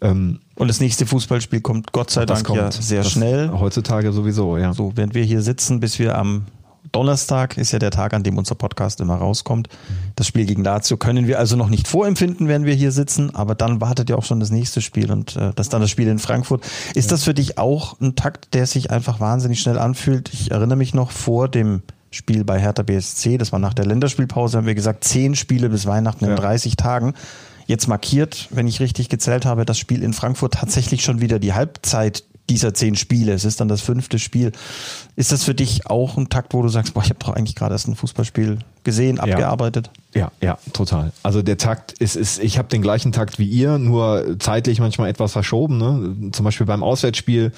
Ähm, 0.00 0.40
und 0.56 0.68
das 0.68 0.80
nächste 0.80 1.06
Fußballspiel 1.06 1.60
kommt 1.60 1.92
Gott 1.92 2.10
sei 2.10 2.26
Dank 2.26 2.44
kommt, 2.44 2.58
ja 2.58 2.70
sehr 2.70 3.04
schnell. 3.04 3.50
Heutzutage 3.52 4.12
sowieso, 4.12 4.56
ja. 4.56 4.72
So, 4.72 4.92
während 4.94 5.14
wir 5.14 5.24
hier 5.24 5.42
sitzen, 5.42 5.80
bis 5.80 5.98
wir 5.98 6.16
am 6.16 6.46
Donnerstag 6.92 7.56
ist 7.56 7.72
ja 7.72 7.78
der 7.78 7.90
Tag, 7.90 8.14
an 8.14 8.22
dem 8.22 8.38
unser 8.38 8.54
Podcast 8.54 9.00
immer 9.00 9.16
rauskommt. 9.16 9.68
Das 10.16 10.26
Spiel 10.26 10.44
gegen 10.46 10.62
Lazio 10.62 10.96
können 10.96 11.26
wir 11.26 11.38
also 11.38 11.56
noch 11.56 11.68
nicht 11.68 11.88
vorempfinden, 11.88 12.48
wenn 12.48 12.64
wir 12.64 12.74
hier 12.74 12.92
sitzen, 12.92 13.34
aber 13.34 13.54
dann 13.54 13.80
wartet 13.80 14.10
ja 14.10 14.16
auch 14.16 14.24
schon 14.24 14.40
das 14.40 14.50
nächste 14.50 14.80
Spiel 14.80 15.10
und 15.10 15.36
äh, 15.36 15.52
das 15.54 15.68
dann 15.68 15.80
das 15.80 15.90
Spiel 15.90 16.08
in 16.08 16.18
Frankfurt. 16.18 16.64
Ist 16.94 17.10
das 17.10 17.24
für 17.24 17.34
dich 17.34 17.58
auch 17.58 18.00
ein 18.00 18.14
Takt, 18.14 18.54
der 18.54 18.66
sich 18.66 18.90
einfach 18.90 19.20
wahnsinnig 19.20 19.60
schnell 19.60 19.78
anfühlt? 19.78 20.32
Ich 20.32 20.50
erinnere 20.50 20.76
mich 20.76 20.94
noch 20.94 21.10
vor 21.10 21.48
dem 21.48 21.82
Spiel 22.10 22.44
bei 22.44 22.60
Hertha 22.60 22.82
BSC, 22.82 23.38
das 23.38 23.50
war 23.50 23.58
nach 23.58 23.74
der 23.74 23.86
Länderspielpause, 23.86 24.58
haben 24.58 24.66
wir 24.66 24.74
gesagt, 24.74 25.04
zehn 25.04 25.34
Spiele 25.34 25.68
bis 25.68 25.86
Weihnachten 25.86 26.24
in 26.24 26.30
ja. 26.30 26.36
30 26.36 26.76
Tagen. 26.76 27.14
Jetzt 27.66 27.88
markiert, 27.88 28.48
wenn 28.50 28.68
ich 28.68 28.80
richtig 28.80 29.08
gezählt 29.08 29.46
habe, 29.46 29.64
das 29.64 29.78
Spiel 29.78 30.02
in 30.02 30.12
Frankfurt 30.12 30.54
tatsächlich 30.54 31.02
schon 31.02 31.20
wieder 31.20 31.38
die 31.38 31.54
Halbzeit 31.54 32.24
dieser 32.50 32.74
zehn 32.74 32.94
Spiele. 32.96 33.32
Es 33.32 33.44
ist 33.44 33.60
dann 33.60 33.68
das 33.68 33.80
fünfte 33.80 34.18
Spiel. 34.18 34.52
Ist 35.16 35.32
das 35.32 35.44
für 35.44 35.54
dich 35.54 35.86
auch 35.86 36.16
ein 36.16 36.28
Takt, 36.28 36.54
wo 36.54 36.62
du 36.62 36.68
sagst, 36.68 36.94
boah, 36.94 37.02
ich 37.02 37.10
habe 37.10 37.18
doch 37.20 37.30
eigentlich 37.30 37.54
gerade 37.54 37.74
erst 37.74 37.88
ein 37.88 37.96
Fußballspiel 37.96 38.58
gesehen, 38.82 39.18
abgearbeitet? 39.18 39.90
Ja, 39.94 40.02
ja, 40.40 40.58
total. 40.72 41.12
Also 41.22 41.42
der 41.42 41.58
Takt 41.58 41.92
ist, 41.92 42.16
ist 42.16 42.42
ich 42.42 42.58
habe 42.58 42.68
den 42.68 42.82
gleichen 42.82 43.12
Takt 43.12 43.38
wie 43.38 43.46
ihr, 43.46 43.78
nur 43.78 44.36
zeitlich 44.38 44.80
manchmal 44.80 45.08
etwas 45.08 45.32
verschoben. 45.32 45.78
Ne? 45.78 46.30
Zum 46.32 46.44
Beispiel 46.44 46.66
beim 46.66 46.82
Auswärtsspiel 46.82 47.52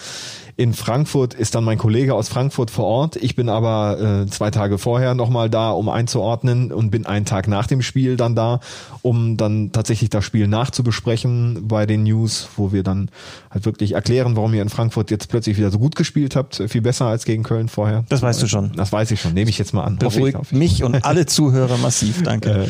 in 0.59 0.73
Frankfurt 0.73 1.35
ist 1.35 1.55
dann 1.55 1.65
mein 1.65 1.77
Kollege 1.77 2.15
aus 2.15 2.31
Frankfurt 2.31 2.71
vor 2.71 2.87
Ort. 2.87 3.17
Ich 3.17 3.37
bin 3.37 3.51
aber 3.51 4.25
äh, 4.25 4.31
zwei 4.31 4.51
Tage 4.51 4.79
vorher 4.79 5.15
nochmal 5.15 5.51
da, 5.51 5.71
um 5.71 5.91
einzuordnen 5.91 6.73
und 6.73 6.91
bin 6.91 7.05
einen 7.05 7.27
Tag 7.27 7.47
nach 7.47 7.67
dem 7.67 7.83
Spiel 7.83 8.17
dann 8.17 8.35
da, 8.35 8.61
um 9.03 9.37
dann 9.37 9.71
tatsächlich 9.73 10.09
das 10.09 10.25
Spiel 10.25 10.49
nachzubesprechen 10.49 11.69
bei 11.69 11.85
den 11.85 12.05
News, 12.05 12.49
wo 12.57 12.73
wir 12.73 12.83
dann 12.83 13.11
halt 13.51 13.67
wirklich 13.67 13.93
erklären, 13.93 14.35
warum 14.35 14.55
ihr 14.55 14.63
in 14.63 14.71
Frankfurt 14.71 15.11
jetzt 15.11 15.29
plötzlich 15.29 15.59
wieder 15.59 15.71
so 15.71 15.79
gut 15.79 15.95
gespielt 15.95 16.37
habt, 16.37 16.63
viel 16.69 16.81
besser 16.81 17.05
als 17.05 17.27
gegen 17.27 17.43
Köln 17.43 17.69
vorher. 17.69 18.05
Das 18.09 18.23
weißt 18.23 18.43
du 18.43 18.47
schon. 18.47 18.73
Das 18.77 18.93
weiß 18.93 19.11
ich 19.11 19.21
schon, 19.21 19.35
nehme 19.35 19.51
ich 19.51 19.59
jetzt 19.59 19.75
mal 19.75 19.85
an. 19.85 19.99
Beruhigt 19.99 20.53
mich 20.53 20.83
und 20.83 21.05
alle 21.05 21.27
Zuhörer 21.27 21.77
massiv, 21.77 22.23
danke. 22.23 22.46
Äh, 22.47 22.67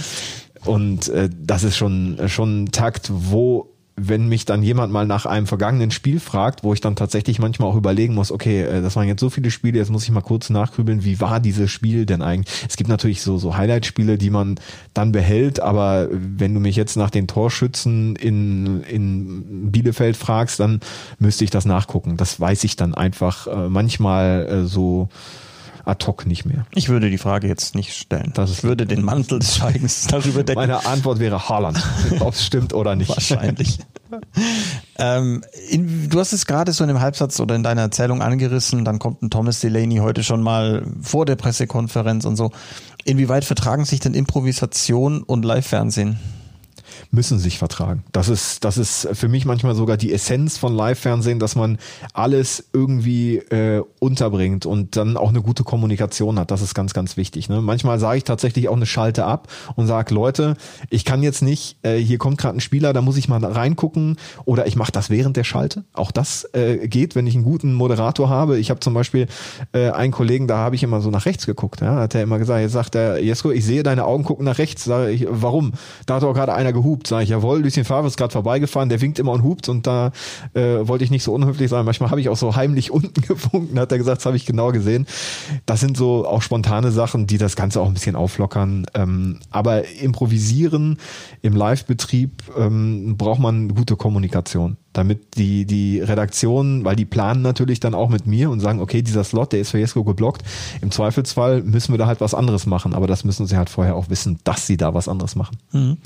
und 0.64 1.08
äh, 1.08 1.28
das 1.32 1.64
ist 1.64 1.76
schon, 1.76 2.20
schon 2.28 2.64
ein 2.64 2.72
Takt, 2.72 3.10
wo 3.12 3.72
wenn 3.98 4.28
mich 4.28 4.44
dann 4.44 4.62
jemand 4.62 4.92
mal 4.92 5.06
nach 5.06 5.24
einem 5.24 5.46
vergangenen 5.46 5.90
Spiel 5.90 6.20
fragt, 6.20 6.62
wo 6.62 6.74
ich 6.74 6.82
dann 6.82 6.96
tatsächlich 6.96 7.38
manchmal 7.38 7.70
auch 7.70 7.76
überlegen 7.76 8.14
muss, 8.14 8.30
okay, 8.30 8.62
äh, 8.62 8.82
das 8.82 8.94
waren 8.94 9.08
jetzt 9.08 9.20
so 9.20 9.30
viele 9.30 9.50
Spiele, 9.50 9.78
jetzt 9.78 9.90
muss 9.90 10.04
ich 10.04 10.10
mal 10.10 10.20
kurz 10.20 10.50
nachgrübeln, 10.50 11.02
wie 11.02 11.20
war 11.20 11.40
dieses 11.40 11.70
Spiel 11.70 12.04
denn 12.04 12.20
eigentlich? 12.20 12.54
Es 12.68 12.76
gibt 12.76 12.90
natürlich 12.90 13.22
so, 13.22 13.38
so 13.38 13.56
Highlight-Spiele, 13.56 14.18
die 14.18 14.28
man 14.28 14.56
dann 14.92 15.12
behält, 15.12 15.60
aber 15.60 16.08
wenn 16.10 16.52
du 16.52 16.60
mich 16.60 16.76
jetzt 16.76 16.96
nach 16.96 17.10
den 17.10 17.26
Torschützen 17.26 18.16
in, 18.16 18.82
in 18.82 19.72
Bielefeld 19.72 20.16
fragst, 20.16 20.60
dann 20.60 20.80
müsste 21.18 21.44
ich 21.44 21.50
das 21.50 21.64
nachgucken. 21.64 22.18
Das 22.18 22.38
weiß 22.38 22.64
ich 22.64 22.76
dann 22.76 22.94
einfach 22.94 23.46
äh, 23.46 23.68
manchmal 23.70 24.46
äh, 24.46 24.66
so 24.66 25.08
ad 25.86 26.04
hoc 26.06 26.26
nicht 26.26 26.44
mehr. 26.44 26.66
Ich 26.74 26.88
würde 26.88 27.10
die 27.10 27.18
Frage 27.18 27.46
jetzt 27.46 27.74
nicht 27.74 27.94
stellen. 27.94 28.32
Das 28.34 28.50
ich 28.50 28.64
würde 28.64 28.86
den 28.86 29.02
Mantel 29.02 29.38
des 29.38 29.56
Schweigens 29.56 30.06
darüber 30.10 30.42
decken. 30.42 30.60
Meine 30.60 30.84
Antwort 30.84 31.18
wäre 31.20 31.48
Haaland, 31.48 31.82
ob 32.20 32.34
es 32.34 32.44
stimmt 32.44 32.74
oder 32.74 32.96
nicht. 32.96 33.08
Wahrscheinlich. 33.08 33.78
ähm, 34.98 35.44
in, 35.68 36.10
du 36.10 36.18
hast 36.18 36.32
es 36.32 36.46
gerade 36.46 36.72
so 36.72 36.84
in 36.84 36.88
dem 36.88 37.00
Halbsatz 37.00 37.38
oder 37.40 37.54
in 37.54 37.62
deiner 37.62 37.82
Erzählung 37.82 38.20
angerissen, 38.20 38.84
dann 38.84 38.98
kommt 38.98 39.22
ein 39.22 39.30
Thomas 39.30 39.60
Delaney 39.60 39.98
heute 39.98 40.24
schon 40.24 40.42
mal 40.42 40.84
vor 41.00 41.24
der 41.24 41.36
Pressekonferenz 41.36 42.24
und 42.24 42.36
so. 42.36 42.50
Inwieweit 43.04 43.44
vertragen 43.44 43.84
sich 43.84 44.00
denn 44.00 44.14
Improvisation 44.14 45.22
und 45.22 45.44
Live-Fernsehen? 45.44 46.18
Müssen 47.10 47.38
sich 47.38 47.58
vertragen. 47.58 48.04
Das 48.12 48.28
ist, 48.28 48.64
das 48.64 48.78
ist 48.78 49.08
für 49.12 49.28
mich 49.28 49.44
manchmal 49.44 49.74
sogar 49.74 49.96
die 49.96 50.12
Essenz 50.12 50.58
von 50.58 50.74
Live-Fernsehen, 50.74 51.38
dass 51.38 51.56
man 51.56 51.78
alles 52.12 52.68
irgendwie 52.72 53.38
äh, 53.38 53.82
unterbringt 53.98 54.66
und 54.66 54.96
dann 54.96 55.16
auch 55.16 55.30
eine 55.30 55.42
gute 55.42 55.64
Kommunikation 55.64 56.38
hat. 56.38 56.50
Das 56.50 56.62
ist 56.62 56.74
ganz, 56.74 56.94
ganz 56.94 57.16
wichtig. 57.16 57.48
Ne? 57.48 57.60
Manchmal 57.60 57.98
sage 57.98 58.18
ich 58.18 58.24
tatsächlich 58.24 58.68
auch 58.68 58.76
eine 58.76 58.86
Schalte 58.86 59.24
ab 59.24 59.48
und 59.74 59.86
sage, 59.86 60.14
Leute, 60.14 60.56
ich 60.90 61.04
kann 61.04 61.22
jetzt 61.22 61.42
nicht, 61.42 61.78
äh, 61.82 61.96
hier 61.96 62.18
kommt 62.18 62.38
gerade 62.38 62.58
ein 62.58 62.60
Spieler, 62.60 62.92
da 62.92 63.02
muss 63.02 63.16
ich 63.16 63.28
mal 63.28 63.44
reingucken 63.44 64.16
oder 64.44 64.66
ich 64.66 64.76
mache 64.76 64.92
das 64.92 65.10
während 65.10 65.36
der 65.36 65.44
Schalte. 65.44 65.84
Auch 65.92 66.10
das 66.10 66.48
äh, 66.52 66.88
geht, 66.88 67.14
wenn 67.14 67.26
ich 67.26 67.34
einen 67.34 67.44
guten 67.44 67.74
Moderator 67.74 68.28
habe. 68.28 68.58
Ich 68.58 68.70
habe 68.70 68.80
zum 68.80 68.94
Beispiel 68.94 69.26
äh, 69.72 69.90
einen 69.90 70.12
Kollegen, 70.12 70.46
da 70.46 70.58
habe 70.58 70.76
ich 70.76 70.82
immer 70.82 71.00
so 71.00 71.10
nach 71.10 71.26
rechts 71.26 71.46
geguckt. 71.46 71.80
Ja? 71.80 71.96
Hat 71.96 72.14
er 72.14 72.22
immer 72.22 72.38
gesagt, 72.38 72.60
jetzt 72.60 72.72
sagt 72.72 72.94
er, 72.94 73.22
Jesko, 73.22 73.50
ich 73.50 73.64
sehe 73.64 73.82
deine 73.82 74.04
Augen 74.04 74.24
gucken 74.24 74.44
nach 74.44 74.58
rechts. 74.58 74.84
Sage 74.84 75.10
ich, 75.10 75.26
warum? 75.28 75.72
Da 76.06 76.16
hat 76.16 76.24
auch 76.24 76.34
gerade 76.34 76.54
einer 76.54 76.72
gehupt 76.72 76.85
gehupt, 76.86 77.06
sage 77.08 77.24
ich, 77.24 77.30
jawohl, 77.30 77.60
Lucien 77.60 77.84
Favre 77.84 78.06
ist 78.06 78.16
gerade 78.16 78.32
vorbeigefahren, 78.32 78.88
der 78.88 79.00
winkt 79.00 79.18
immer 79.18 79.32
und 79.32 79.42
hupt 79.42 79.68
und 79.68 79.86
da 79.86 80.12
äh, 80.54 80.86
wollte 80.86 81.02
ich 81.02 81.10
nicht 81.10 81.24
so 81.24 81.34
unhöflich 81.34 81.68
sein. 81.68 81.84
Manchmal 81.84 82.10
habe 82.10 82.20
ich 82.20 82.28
auch 82.28 82.36
so 82.36 82.54
heimlich 82.54 82.90
unten 82.96 83.20
gewunken, 83.20 83.78
hat 83.78 83.90
er 83.90 83.98
gesagt, 83.98 84.18
das 84.18 84.26
habe 84.26 84.36
ich 84.36 84.46
genau 84.46 84.70
gesehen. 84.70 85.06
Das 85.66 85.80
sind 85.80 85.96
so 85.96 86.26
auch 86.26 86.42
spontane 86.42 86.92
Sachen, 86.92 87.26
die 87.26 87.38
das 87.38 87.56
Ganze 87.56 87.80
auch 87.80 87.88
ein 87.88 87.94
bisschen 87.94 88.16
auflockern. 88.16 88.86
Ähm, 88.94 89.40
aber 89.50 89.88
improvisieren 90.00 90.98
im 91.42 91.56
Live-Betrieb 91.56 92.42
ähm, 92.56 93.16
braucht 93.16 93.40
man 93.40 93.74
gute 93.74 93.96
Kommunikation. 93.96 94.76
damit 94.92 95.36
die, 95.36 95.66
die 95.66 96.00
Redaktion, 96.00 96.86
weil 96.86 96.96
die 96.96 97.04
planen 97.04 97.42
natürlich 97.42 97.80
dann 97.80 97.94
auch 97.94 98.08
mit 98.08 98.26
mir 98.26 98.48
und 98.48 98.60
sagen, 98.60 98.80
okay, 98.80 99.02
dieser 99.02 99.24
Slot, 99.24 99.52
der 99.52 99.60
ist 99.60 99.70
für 99.70 99.78
Jesko 99.78 100.04
geblockt. 100.04 100.42
Im 100.80 100.90
Zweifelsfall 100.90 101.62
müssen 101.62 101.92
wir 101.92 101.98
da 101.98 102.06
halt 102.06 102.22
was 102.22 102.32
anderes 102.32 102.64
machen, 102.64 102.94
aber 102.94 103.06
das 103.06 103.22
müssen 103.22 103.46
sie 103.46 103.58
halt 103.58 103.68
vorher 103.68 103.94
auch 103.94 104.08
wissen, 104.08 104.38
dass 104.44 104.66
sie 104.66 104.78
da 104.78 104.94
was 104.94 105.06
anderes 105.08 105.36
machen. 105.36 105.58
Mhm 105.72 105.98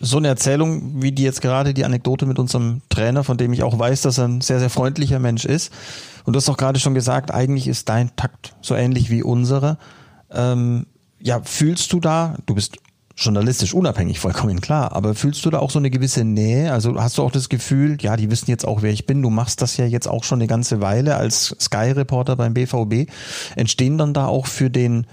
so 0.00 0.16
eine 0.16 0.28
Erzählung, 0.28 1.02
wie 1.02 1.12
die 1.12 1.22
jetzt 1.22 1.42
gerade 1.42 1.74
die 1.74 1.84
Anekdote 1.84 2.24
mit 2.24 2.38
unserem 2.38 2.80
Trainer, 2.88 3.22
von 3.22 3.36
dem 3.36 3.52
ich 3.52 3.62
auch 3.62 3.78
weiß, 3.78 4.00
dass 4.02 4.18
er 4.18 4.28
ein 4.28 4.40
sehr, 4.40 4.58
sehr 4.58 4.70
freundlicher 4.70 5.18
Mensch 5.18 5.44
ist. 5.44 5.72
Und 6.24 6.32
du 6.32 6.38
hast 6.38 6.48
doch 6.48 6.56
gerade 6.56 6.80
schon 6.80 6.94
gesagt, 6.94 7.30
eigentlich 7.30 7.68
ist 7.68 7.88
dein 7.90 8.16
Takt 8.16 8.54
so 8.62 8.74
ähnlich 8.74 9.10
wie 9.10 9.22
unsere. 9.22 9.78
Ähm, 10.30 10.86
ja, 11.20 11.42
fühlst 11.42 11.92
du 11.92 12.00
da, 12.00 12.36
du 12.46 12.54
bist 12.54 12.78
journalistisch 13.14 13.74
unabhängig, 13.74 14.18
vollkommen 14.18 14.62
klar, 14.62 14.92
aber 14.96 15.14
fühlst 15.14 15.44
du 15.44 15.50
da 15.50 15.58
auch 15.58 15.70
so 15.70 15.78
eine 15.78 15.90
gewisse 15.90 16.24
Nähe? 16.24 16.72
Also 16.72 16.98
hast 16.98 17.18
du 17.18 17.22
auch 17.22 17.30
das 17.30 17.50
Gefühl, 17.50 17.98
ja, 18.00 18.16
die 18.16 18.30
wissen 18.30 18.50
jetzt 18.50 18.66
auch, 18.66 18.80
wer 18.80 18.92
ich 18.92 19.04
bin, 19.04 19.20
du 19.20 19.28
machst 19.28 19.60
das 19.60 19.76
ja 19.76 19.84
jetzt 19.84 20.08
auch 20.08 20.24
schon 20.24 20.38
eine 20.38 20.46
ganze 20.46 20.80
Weile 20.80 21.16
als 21.16 21.54
Sky-Reporter 21.60 22.36
beim 22.36 22.54
BVB. 22.54 23.10
Entstehen 23.56 23.98
dann 23.98 24.14
da 24.14 24.26
auch 24.26 24.46
für 24.46 24.70
den, 24.70 25.06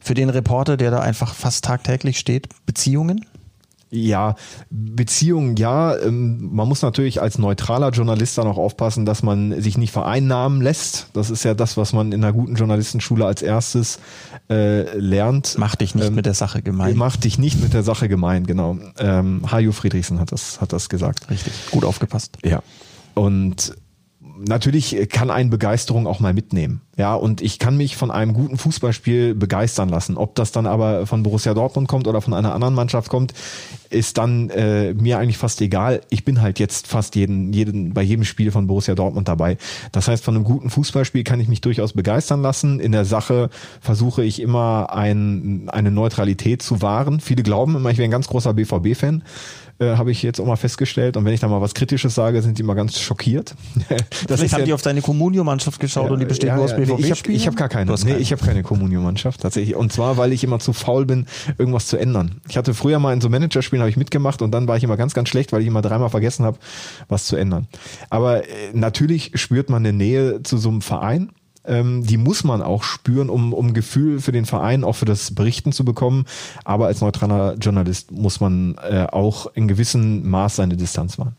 für 0.00 0.14
den 0.14 0.30
Reporter, 0.30 0.76
der 0.76 0.90
da 0.90 0.98
einfach 0.98 1.34
fast 1.34 1.64
tagtäglich 1.64 2.18
steht, 2.18 2.48
Beziehungen? 2.66 3.24
Ja, 3.94 4.36
Beziehungen 4.70 5.56
ja. 5.56 5.94
Ähm, 5.98 6.48
man 6.50 6.66
muss 6.66 6.80
natürlich 6.80 7.20
als 7.20 7.36
neutraler 7.36 7.90
Journalist 7.90 8.38
dann 8.38 8.46
auch 8.46 8.56
aufpassen, 8.56 9.04
dass 9.04 9.22
man 9.22 9.60
sich 9.60 9.76
nicht 9.76 9.92
vereinnahmen 9.92 10.62
lässt. 10.62 11.08
Das 11.12 11.28
ist 11.28 11.44
ja 11.44 11.52
das, 11.52 11.76
was 11.76 11.92
man 11.92 12.10
in 12.10 12.24
einer 12.24 12.32
guten 12.32 12.54
Journalistenschule 12.54 13.26
als 13.26 13.42
erstes 13.42 13.98
äh, 14.48 14.96
lernt. 14.96 15.56
Mach 15.58 15.76
dich 15.76 15.94
nicht 15.94 16.06
ähm, 16.06 16.14
mit 16.14 16.24
der 16.24 16.32
Sache 16.32 16.62
gemein. 16.62 16.96
Mach 16.96 17.18
dich 17.18 17.38
nicht 17.38 17.60
mit 17.60 17.74
der 17.74 17.82
Sache 17.82 18.08
gemein, 18.08 18.46
genau. 18.46 18.78
Ähm, 18.98 19.42
Hajo 19.52 19.72
Friedrichsen 19.72 20.18
hat 20.20 20.32
das, 20.32 20.62
hat 20.62 20.72
das 20.72 20.88
gesagt. 20.88 21.28
Richtig, 21.28 21.52
gut 21.70 21.84
aufgepasst. 21.84 22.38
Ja. 22.42 22.62
Und 23.12 23.74
natürlich 24.38 25.08
kann 25.08 25.30
ein 25.30 25.50
Begeisterung 25.50 26.06
auch 26.06 26.20
mal 26.20 26.34
mitnehmen. 26.34 26.82
Ja, 26.98 27.14
und 27.14 27.40
ich 27.40 27.58
kann 27.58 27.76
mich 27.76 27.96
von 27.96 28.10
einem 28.10 28.34
guten 28.34 28.58
Fußballspiel 28.58 29.34
begeistern 29.34 29.88
lassen. 29.88 30.18
Ob 30.18 30.34
das 30.34 30.52
dann 30.52 30.66
aber 30.66 31.06
von 31.06 31.22
Borussia 31.22 31.54
Dortmund 31.54 31.88
kommt 31.88 32.06
oder 32.06 32.20
von 32.20 32.34
einer 32.34 32.54
anderen 32.54 32.74
Mannschaft 32.74 33.08
kommt, 33.08 33.32
ist 33.88 34.18
dann 34.18 34.50
äh, 34.50 34.92
mir 34.92 35.18
eigentlich 35.18 35.38
fast 35.38 35.60
egal. 35.62 36.02
Ich 36.10 36.24
bin 36.24 36.42
halt 36.42 36.58
jetzt 36.58 36.86
fast 36.86 37.14
jeden, 37.14 37.52
jeden, 37.52 37.94
bei 37.94 38.02
jedem 38.02 38.24
Spiel 38.24 38.50
von 38.50 38.66
Borussia 38.66 38.94
Dortmund 38.94 39.28
dabei. 39.28 39.56
Das 39.90 40.08
heißt, 40.08 40.22
von 40.22 40.34
einem 40.34 40.44
guten 40.44 40.68
Fußballspiel 40.68 41.24
kann 41.24 41.40
ich 41.40 41.48
mich 41.48 41.62
durchaus 41.62 41.94
begeistern 41.94 42.42
lassen. 42.42 42.78
In 42.78 42.92
der 42.92 43.06
Sache 43.06 43.48
versuche 43.80 44.22
ich 44.22 44.40
immer 44.40 44.92
ein, 44.92 45.68
eine 45.68 45.90
Neutralität 45.90 46.62
zu 46.62 46.82
wahren. 46.82 47.20
Viele 47.20 47.42
glauben 47.42 47.76
immer, 47.76 47.90
ich 47.90 47.98
wäre 47.98 48.08
ein 48.08 48.12
ganz 48.12 48.28
großer 48.28 48.52
BVB-Fan 48.52 49.22
äh, 49.78 49.96
habe 49.96 50.10
ich 50.10 50.22
jetzt 50.22 50.40
auch 50.40 50.46
mal 50.46 50.56
festgestellt. 50.56 51.16
Und 51.16 51.24
wenn 51.24 51.32
ich 51.32 51.40
da 51.40 51.48
mal 51.48 51.60
was 51.60 51.74
Kritisches 51.74 52.14
sage, 52.14 52.42
sind 52.42 52.58
die 52.58 52.62
immer 52.62 52.74
ganz 52.74 52.98
schockiert. 52.98 53.54
das 53.88 54.40
Vielleicht 54.40 54.54
haben 54.54 54.60
ja, 54.60 54.66
die 54.66 54.72
auf 54.72 54.82
deine 54.82 55.02
Communio-Mannschaft 55.02 55.80
geschaut 55.80 56.06
ja, 56.06 56.10
und 56.12 56.20
die 56.20 56.26
besteht 56.26 56.48
ja, 56.48 56.56
nur 56.56 56.64
aus 56.64 56.76
BVB. 56.76 57.00
Nee, 57.00 57.34
ich 57.34 57.46
habe 57.46 57.52
hab 57.52 57.56
gar 57.56 57.68
keine. 57.68 57.94
Nee, 58.04 58.16
ich 58.16 58.32
habe 58.32 58.44
keine 58.44 58.62
Communio-Mannschaft 58.62 59.40
tatsächlich. 59.40 59.76
Und 59.76 59.92
zwar, 59.92 60.16
weil 60.16 60.32
ich 60.32 60.44
immer 60.44 60.58
zu 60.58 60.72
faul 60.72 61.06
bin, 61.06 61.26
irgendwas 61.58 61.86
zu 61.86 61.96
ändern. 61.96 62.40
Ich 62.48 62.56
hatte 62.56 62.74
früher 62.74 62.98
mal 62.98 63.12
in 63.12 63.20
so 63.20 63.28
Managerspielen 63.28 63.80
habe 63.80 63.90
ich 63.90 63.96
mitgemacht 63.96 64.42
und 64.42 64.52
dann 64.52 64.68
war 64.68 64.76
ich 64.76 64.84
immer 64.84 64.96
ganz, 64.96 65.14
ganz 65.14 65.28
schlecht, 65.28 65.52
weil 65.52 65.62
ich 65.62 65.66
immer 65.66 65.82
dreimal 65.82 66.10
vergessen 66.10 66.44
habe, 66.44 66.58
was 67.08 67.26
zu 67.26 67.36
ändern. 67.36 67.68
Aber 68.10 68.44
äh, 68.44 68.48
natürlich 68.72 69.32
spürt 69.34 69.70
man 69.70 69.84
eine 69.84 69.92
Nähe 69.92 70.42
zu 70.42 70.58
so 70.58 70.68
einem 70.68 70.82
Verein 70.82 71.30
ähm, 71.64 72.04
die 72.04 72.16
muss 72.16 72.44
man 72.44 72.62
auch 72.62 72.82
spüren, 72.82 73.28
um, 73.28 73.52
um 73.52 73.74
Gefühl 73.74 74.20
für 74.20 74.32
den 74.32 74.46
Verein, 74.46 74.84
auch 74.84 74.94
für 74.94 75.04
das 75.04 75.34
Berichten 75.34 75.72
zu 75.72 75.84
bekommen. 75.84 76.24
Aber 76.64 76.86
als 76.86 77.00
neutraler 77.00 77.54
Journalist 77.54 78.10
muss 78.10 78.40
man 78.40 78.76
äh, 78.76 79.06
auch 79.10 79.46
in 79.54 79.68
gewissem 79.68 80.28
Maß 80.28 80.56
seine 80.56 80.76
Distanz 80.76 81.18
wahren. 81.18 81.36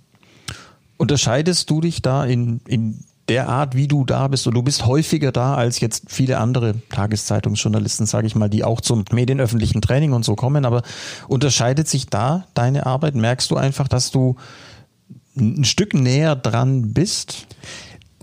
Unterscheidest 0.98 1.70
du 1.70 1.82
dich 1.82 2.01
da 2.01 2.24
in, 2.24 2.62
in 2.68 3.03
der 3.30 3.50
Art, 3.50 3.75
wie 3.75 3.88
du 3.88 4.03
da 4.06 4.27
bist, 4.27 4.48
und 4.48 4.53
du 4.53 4.62
bist 4.62 4.86
häufiger 4.86 5.32
da 5.32 5.56
als 5.56 5.80
jetzt 5.80 6.06
viele 6.08 6.38
andere 6.38 6.75
Tageszeitungsjournalisten, 6.89 8.06
sage 8.06 8.27
ich 8.27 8.36
mal, 8.36 8.50
die 8.50 8.63
auch 8.63 8.82
zum 8.82 9.06
medienöffentlichen 9.12 9.82
Training 9.82 10.13
und 10.13 10.25
so 10.25 10.36
kommen. 10.36 10.65
Aber 10.65 10.84
unterscheidet 11.27 11.88
sich 11.88 12.08
da 12.08 12.46
deine 12.53 12.86
Arbeit? 12.86 13.15
Merkst 13.15 13.50
du 13.51 13.56
einfach, 13.56 13.88
dass 13.88 14.12
du 14.12 14.36
ein 15.38 15.63
Stück 15.63 15.94
näher 15.94 16.36
dran 16.36 16.94
bist? 16.94 17.48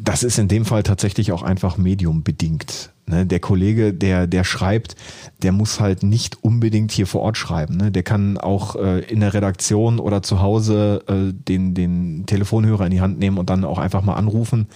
Das 0.03 0.23
ist 0.23 0.39
in 0.39 0.49
dem 0.49 0.65
Fall 0.65 0.83
tatsächlich 0.83 1.33
auch 1.33 1.43
einfach 1.43 1.77
mediumbedingt. 1.77 2.91
Ne? 3.07 3.27
Der 3.27 3.41
Kollege, 3.41 3.93
der, 3.93 4.27
der 4.27 4.45
schreibt, 4.45 4.97
der 5.43 5.53
muss 5.53 5.81
halt 5.81 6.03
nicht 6.03 6.43
unbedingt 6.43 6.93
hier 6.93 7.07
vor 7.07 7.23
Ort 7.23 7.37
schreiben. 7.37 7.77
Ne? 7.77 7.91
Der 7.91 8.03
kann 8.03 8.39
auch 8.39 8.77
äh, 8.77 9.01
in 9.01 9.21
der 9.21 9.35
Redaktion 9.35 9.99
oder 9.99 10.23
zu 10.23 10.41
Hause 10.41 11.03
äh, 11.07 11.33
den, 11.33 11.75
den 11.75 12.25
Telefonhörer 12.27 12.87
in 12.87 12.93
die 12.93 13.01
Hand 13.01 13.19
nehmen 13.19 13.39
und 13.39 13.51
dann 13.51 13.65
auch 13.65 13.79
einfach 13.79 14.03
mal 14.03 14.15
anrufen. 14.15 14.69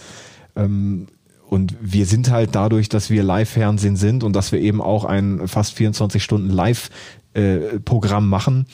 Ähm, 0.56 1.06
und 1.48 1.74
wir 1.80 2.06
sind 2.06 2.30
halt 2.30 2.54
dadurch, 2.54 2.88
dass 2.88 3.10
wir 3.10 3.22
Live-Fernsehen 3.22 3.96
sind 3.96 4.24
und 4.24 4.34
dass 4.34 4.52
wir 4.52 4.60
eben 4.60 4.80
auch 4.80 5.04
ein 5.04 5.46
fast 5.46 5.74
24 5.74 6.22
Stunden 6.22 6.50
Live-Programm 6.50 8.24
äh, 8.24 8.28
machen, 8.28 8.66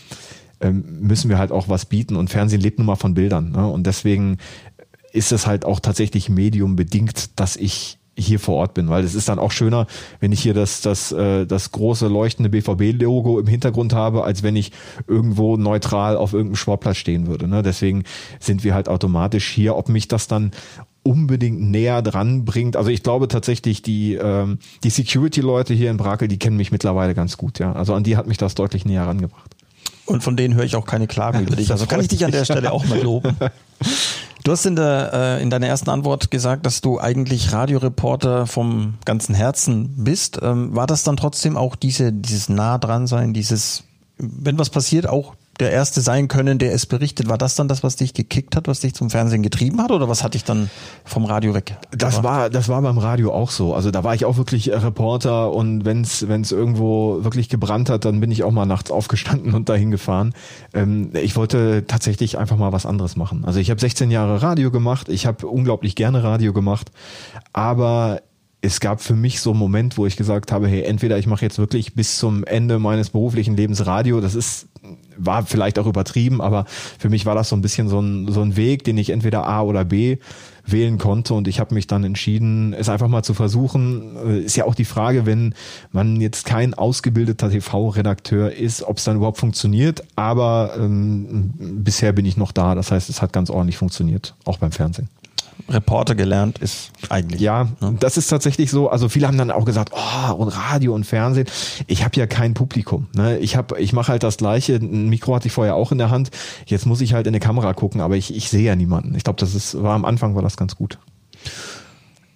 ähm, 0.62 0.85
müssen 1.00 1.28
wir 1.30 1.38
halt 1.38 1.52
auch 1.52 1.69
was 1.69 1.87
bieten. 1.87 2.16
Und 2.16 2.30
Fernsehen 2.30 2.61
lebt 2.61 2.78
nun 2.78 2.87
mal 2.87 2.97
von 2.97 3.14
Bildern. 3.14 3.52
Ne? 3.52 3.66
Und 3.66 3.87
deswegen 3.87 4.38
ist 5.12 5.33
es 5.33 5.47
halt 5.47 5.64
auch 5.64 5.81
tatsächlich 5.81 6.29
mediumbedingt, 6.29 7.38
dass 7.38 7.57
ich 7.57 7.99
hier 8.21 8.38
vor 8.38 8.57
Ort 8.57 8.75
bin, 8.75 8.88
weil 8.88 9.05
es 9.05 9.14
ist 9.14 9.29
dann 9.29 9.38
auch 9.38 9.50
schöner, 9.50 9.87
wenn 10.21 10.33
ich 10.33 10.40
hier 10.40 10.55
das, 10.55 10.81
das, 10.83 11.12
äh, 11.12 11.47
das 11.47 11.73
große 11.73 12.09
leuchtende 12.09 12.50
BVB-Logo 12.50 13.38
im 13.38 13.47
Hintergrund 13.47 13.93
habe, 13.93 14.25
als 14.25 14.43
wenn 14.43 14.57
ich 14.57 14.73
irgendwo 15.07 15.57
neutral 15.57 16.17
auf 16.17 16.33
irgendeinem 16.33 16.57
Sportplatz 16.57 16.99
stehen 16.99 17.26
würde. 17.26 17.49
Ne? 17.49 17.62
Deswegen 17.62 18.05
sind 18.38 18.62
wir 18.64 18.75
halt 18.75 18.88
automatisch 18.88 19.49
hier. 19.49 19.76
Ob 19.76 19.88
mich 19.88 20.09
das 20.09 20.29
dann 20.29 20.50
unbedingt 21.02 21.61
näher 21.61 22.02
dran 22.02 22.45
bringt. 22.45 22.76
Also 22.76 22.90
ich 22.90 23.02
glaube 23.02 23.29
tatsächlich, 23.29 23.81
die, 23.81 24.14
ähm, 24.14 24.59
die 24.85 24.90
Security-Leute 24.90 25.73
hier 25.73 25.90
in 25.90 25.97
Brakel, 25.97 26.29
die 26.29 26.38
kennen 26.38 26.57
mich 26.57 26.73
mittlerweile 26.73 27.14
ganz 27.14 27.38
gut, 27.38 27.59
ja. 27.59 27.73
Also 27.73 27.95
an 27.95 28.05
die 28.05 28.17
hat 28.19 28.26
mich 28.26 28.37
das 28.37 28.55
deutlich 28.55 28.85
näher 28.85 29.07
rangebracht. 29.07 29.57
Und 30.05 30.23
von 30.23 30.37
denen 30.37 30.55
höre 30.55 30.64
ich 30.64 30.76
auch 30.76 30.85
keine 30.85 31.07
Klagen 31.07 31.40
über 31.40 31.57
dich. 31.57 31.71
Also 31.71 31.87
kann 31.87 32.00
ich 32.00 32.09
dich 32.09 32.25
an 32.25 32.33
der 32.33 32.45
Stelle 32.45 32.73
auch 32.73 32.85
mal 32.87 33.00
loben. 33.00 33.37
Du 34.44 34.52
hast 34.52 34.64
in, 34.64 34.76
der, 34.76 35.11
äh, 35.12 35.42
in 35.42 35.50
deiner 35.50 35.66
ersten 35.66 35.90
Antwort 35.90 36.30
gesagt, 36.30 36.64
dass 36.64 36.80
du 36.80 36.99
eigentlich 36.99 37.52
Radioreporter 37.52 38.47
vom 38.47 38.94
ganzen 39.04 39.35
Herzen 39.35 40.04
bist. 40.04 40.38
Ähm, 40.42 40.75
war 40.75 40.87
das 40.87 41.02
dann 41.02 41.16
trotzdem 41.16 41.56
auch 41.56 41.76
diese, 41.76 42.12
dieses 42.12 42.49
nah 42.49 42.78
dran 42.78 43.06
sein, 43.06 43.35
dieses, 43.35 43.85
wenn 44.16 44.59
was 44.59 44.70
passiert, 44.70 45.06
auch 45.06 45.35
der 45.61 45.71
Erste 45.71 46.00
sein 46.00 46.29
können, 46.29 46.59
der 46.59 46.73
es 46.73 46.87
berichtet. 46.87 47.29
War 47.29 47.38
das 47.38 47.55
dann 47.55 47.69
das, 47.69 47.83
was 47.83 47.97
dich 47.97 48.14
gekickt 48.14 48.57
hat, 48.57 48.67
was 48.69 48.81
dich 48.81 48.95
zum 48.95 49.11
Fernsehen 49.11 49.43
getrieben 49.43 49.83
hat 49.83 49.90
oder 49.90 50.09
was 50.09 50.25
hat 50.25 50.35
dich 50.35 50.45
dann 50.45 50.71
vom 51.05 51.25
Radio 51.25 51.55
weg? 51.55 51.76
Das 51.90 52.23
war, 52.23 52.50
das 52.50 52.69
war 52.69 52.81
beim 52.83 52.99
Radio 52.99 53.33
auch 53.33 53.50
so. 53.50 53.75
Also 53.75 53.90
da 53.90 54.05
war 54.05 54.14
ich 54.14 54.25
auch 54.25 54.37
wirklich 54.37 54.71
Reporter 54.71 55.52
und 55.52 55.85
wenn 55.85 56.02
es 56.02 56.23
irgendwo 56.23 57.23
wirklich 57.23 57.49
gebrannt 57.49 57.90
hat, 57.90 58.05
dann 58.05 58.21
bin 58.21 58.31
ich 58.31 58.43
auch 58.45 58.50
mal 58.50 58.67
nachts 58.67 58.90
aufgestanden 58.90 59.55
und 59.55 59.69
dahin 59.69 59.90
gefahren. 59.90 60.33
Ähm, 60.75 61.11
ich 61.14 61.37
wollte 61.37 61.85
tatsächlich 61.87 62.38
einfach 62.38 62.57
mal 62.57 62.73
was 62.73 62.87
anderes 62.87 63.17
machen. 63.17 63.45
Also 63.45 63.61
ich 63.61 63.71
habe 63.71 63.81
16 63.81 64.11
Jahre 64.11 64.43
Radio 64.43 64.71
gemacht, 64.71 65.09
ich 65.09 65.26
habe 65.26 65.47
unglaublich 65.47 65.95
gerne 65.95 66.23
Radio 66.23 66.52
gemacht, 66.52 66.90
aber 67.52 68.23
es 68.62 68.81
gab 68.81 69.00
für 69.00 69.14
mich 69.14 69.40
so 69.40 69.50
einen 69.50 69.59
Moment, 69.59 69.97
wo 69.97 70.07
ich 70.07 70.17
gesagt 70.17 70.52
habe, 70.52 70.69
hey, 70.69 70.83
entweder 70.83 71.19
ich 71.19 71.26
mache 71.26 71.45
jetzt 71.45 71.59
wirklich 71.59 71.95
bis 71.95 72.19
zum 72.19 72.45
Ende 72.45 72.79
meines 72.79 73.11
beruflichen 73.11 73.57
Lebens 73.57 73.87
Radio, 73.87 74.21
das 74.21 74.35
ist, 74.35 74.69
war 75.17 75.45
vielleicht 75.45 75.79
auch 75.79 75.87
übertrieben, 75.87 76.43
aber 76.43 76.67
für 76.99 77.09
mich 77.09 77.25
war 77.25 77.35
das 77.35 77.49
so 77.49 77.57
ein 77.57 77.62
bisschen 77.62 77.88
so 77.88 78.00
ein, 78.00 78.31
so 78.31 78.43
ein 78.43 78.57
Weg, 78.57 78.85
den 78.85 78.99
ich 78.99 79.11
entweder 79.11 79.47
A 79.47 79.62
oder 79.62 79.85
B 79.85 80.19
wählen 80.67 80.99
konnte 80.99 81.33
und 81.33 81.49
ich 81.49 81.59
habe 81.59 81.75
mich 81.75 81.87
dann 81.87 82.05
entschieden, 82.05 82.75
es 82.75 82.90
einfach 82.90 83.09
mal 83.09 83.23
zu 83.23 83.33
versuchen. 83.33 84.45
Ist 84.45 84.57
ja 84.57 84.67
auch 84.67 84.75
die 84.75 84.85
Frage, 84.85 85.25
wenn 85.25 85.55
man 85.90 86.21
jetzt 86.21 86.45
kein 86.45 86.75
ausgebildeter 86.75 87.50
TV-Redakteur 87.50 88.52
ist, 88.52 88.83
ob 88.83 88.99
es 88.99 89.05
dann 89.05 89.17
überhaupt 89.17 89.38
funktioniert, 89.38 90.05
aber 90.17 90.75
ähm, 90.79 91.55
bisher 91.57 92.12
bin 92.12 92.26
ich 92.26 92.37
noch 92.37 92.52
da, 92.52 92.75
das 92.75 92.93
heißt, 92.93 93.09
es 93.09 93.23
hat 93.23 93.33
ganz 93.33 93.49
ordentlich 93.49 93.79
funktioniert, 93.79 94.35
auch 94.45 94.59
beim 94.59 94.73
Fernsehen. 94.73 95.09
Reporter 95.69 96.14
gelernt 96.14 96.59
ist 96.59 96.90
eigentlich. 97.09 97.40
Ja, 97.40 97.69
ne? 97.81 97.97
das 97.99 98.17
ist 98.17 98.29
tatsächlich 98.29 98.71
so. 98.71 98.88
Also 98.88 99.09
viele 99.09 99.26
haben 99.26 99.38
dann 99.38 99.50
auch 99.50 99.64
gesagt, 99.64 99.93
oh, 99.95 100.35
und 100.35 100.49
Radio 100.49 100.95
und 100.95 101.05
Fernsehen. 101.05 101.47
Ich 101.87 102.05
habe 102.05 102.17
ja 102.17 102.26
kein 102.26 102.55
Publikum. 102.55 103.09
Ne? 103.14 103.38
Ich 103.38 103.57
habe, 103.57 103.81
ich 103.81 103.93
mache 103.93 104.12
halt 104.12 104.23
das 104.23 104.37
Gleiche. 104.37 104.76
Ein 104.76 105.09
Mikro 105.09 105.35
hatte 105.35 105.49
ich 105.49 105.52
vorher 105.52 105.75
auch 105.75 105.93
in 105.93 105.99
der 105.99 106.11
Hand. 106.11 106.31
Jetzt 106.67 106.87
muss 106.87 107.00
ich 107.00 107.14
halt 107.14 107.26
in 107.26 107.31
eine 107.31 107.40
Kamera 107.40 107.73
gucken, 107.75 108.00
aber 108.00 108.17
ich, 108.17 108.35
ich 108.35 108.50
sehe 108.50 108.64
ja 108.64 108.76
niemanden. 108.76 109.14
Ich 109.14 109.25
glaube, 109.25 109.40
das 109.40 109.55
ist, 109.55 109.83
war 109.83 109.95
am 109.95 110.05
Anfang 110.05 110.35
war 110.35 110.43
das 110.43 110.57
ganz 110.57 110.76
gut. 110.76 110.99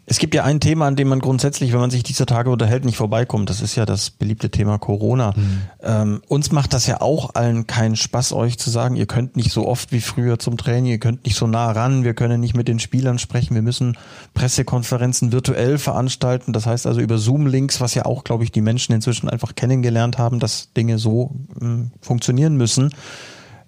Es 0.07 0.19
gibt 0.19 0.35
ja 0.35 0.45
ein 0.45 0.61
Thema, 0.61 0.87
an 0.87 0.97
dem 0.97 1.09
man 1.09 1.21
grundsätzlich, 1.21 1.73
wenn 1.73 1.81
man 1.81 1.91
sich 1.91 2.03
dieser 2.03 2.27
Tage 2.27 2.51
unterhält, 2.51 2.85
nicht 2.85 2.99
vorbeikommt. 2.99 3.49
Das 3.49 3.63
ist 3.63 3.75
ja 3.75 3.87
das 3.87 4.11
beliebte 4.11 4.51
Thema 4.51 4.79
Corona. 4.79 5.33
Mhm. 5.35 5.61
Ähm, 5.83 6.23
uns 6.29 6.53
macht 6.53 6.75
das 6.75 6.87
ja 6.87 7.01
auch 7.01 7.35
allen 7.35 7.67
keinen 7.67 7.97
Spaß, 7.97 8.33
euch 8.35 8.59
zu 8.59 8.69
sagen, 8.69 8.97
ihr 8.97 9.07
könnt 9.07 9.37
nicht 9.37 9.51
so 9.51 9.67
oft 9.67 9.93
wie 9.93 10.03
früher 10.03 10.39
zum 10.39 10.59
Training, 10.59 10.93
ihr 10.93 10.99
könnt 10.99 11.25
nicht 11.25 11.37
so 11.37 11.47
nah 11.47 11.73
ran, 11.73 12.05
wir 12.05 12.13
können 12.13 12.41
nicht 12.41 12.55
mit 12.55 12.69
den 12.69 12.81
Spielern 12.81 13.19
sprechen, 13.19 13.55
wir 13.55 13.63
müssen 13.63 13.97
Pressekonferenzen 14.35 15.33
virtuell 15.33 15.79
veranstalten. 15.79 16.53
Das 16.53 16.67
heißt 16.67 16.87
also 16.87 17.01
über 17.01 17.17
Zoom-Links, 17.17 17.81
was 17.81 17.95
ja 17.95 18.05
auch, 18.05 18.25
glaube 18.25 18.45
ich, 18.45 18.53
die 18.53 18.61
Menschen 18.61 18.95
inzwischen 18.95 19.31
einfach 19.31 19.55
kennengelernt 19.55 20.19
haben, 20.19 20.39
dass 20.39 20.73
Dinge 20.75 20.99
so 20.99 21.35
äh, 21.63 21.67
funktionieren 22.03 22.57
müssen. 22.57 22.91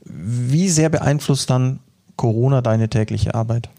Wie 0.05 0.69
sehr 0.69 0.91
beeinflusst 0.91 1.49
dann 1.49 1.81
Corona 2.17 2.61
deine 2.61 2.89
tägliche 2.89 3.35
Arbeit? 3.35 3.71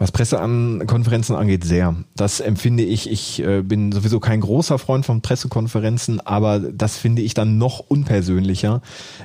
Was 0.00 0.12
Pressekonferenzen 0.12 1.36
angeht, 1.36 1.62
sehr. 1.62 1.94
Das 2.16 2.40
empfinde 2.40 2.82
ich. 2.82 3.10
Ich 3.10 3.42
äh, 3.42 3.60
bin 3.60 3.92
sowieso 3.92 4.18
kein 4.18 4.40
großer 4.40 4.78
Freund 4.78 5.04
von 5.04 5.20
Pressekonferenzen, 5.20 6.20
aber 6.20 6.58
das 6.58 6.96
finde 6.96 7.20
ich 7.20 7.34
dann 7.34 7.58
noch 7.58 7.80
unpersönlicher, 7.80 8.80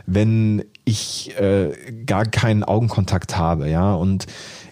wenn 0.06 0.66
ich 0.84 1.34
äh, 1.40 1.72
gar 2.06 2.26
keinen 2.26 2.66
Augenkontakt 2.66 3.38
habe, 3.38 3.70
ja. 3.70 3.94
Und 3.94 4.26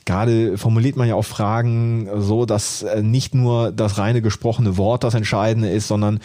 gerade 0.04 0.58
formuliert 0.58 0.98
man 0.98 1.08
ja 1.08 1.16
auch 1.16 1.24
Fragen 1.24 2.10
so, 2.18 2.46
dass 2.46 2.84
äh, 2.84 3.02
nicht 3.02 3.34
nur 3.34 3.72
das 3.72 3.98
reine 3.98 4.22
gesprochene 4.22 4.76
Wort 4.76 5.06
das 5.06 5.14
Entscheidende 5.14 5.70
ist, 5.70 5.88
sondern 5.88 6.20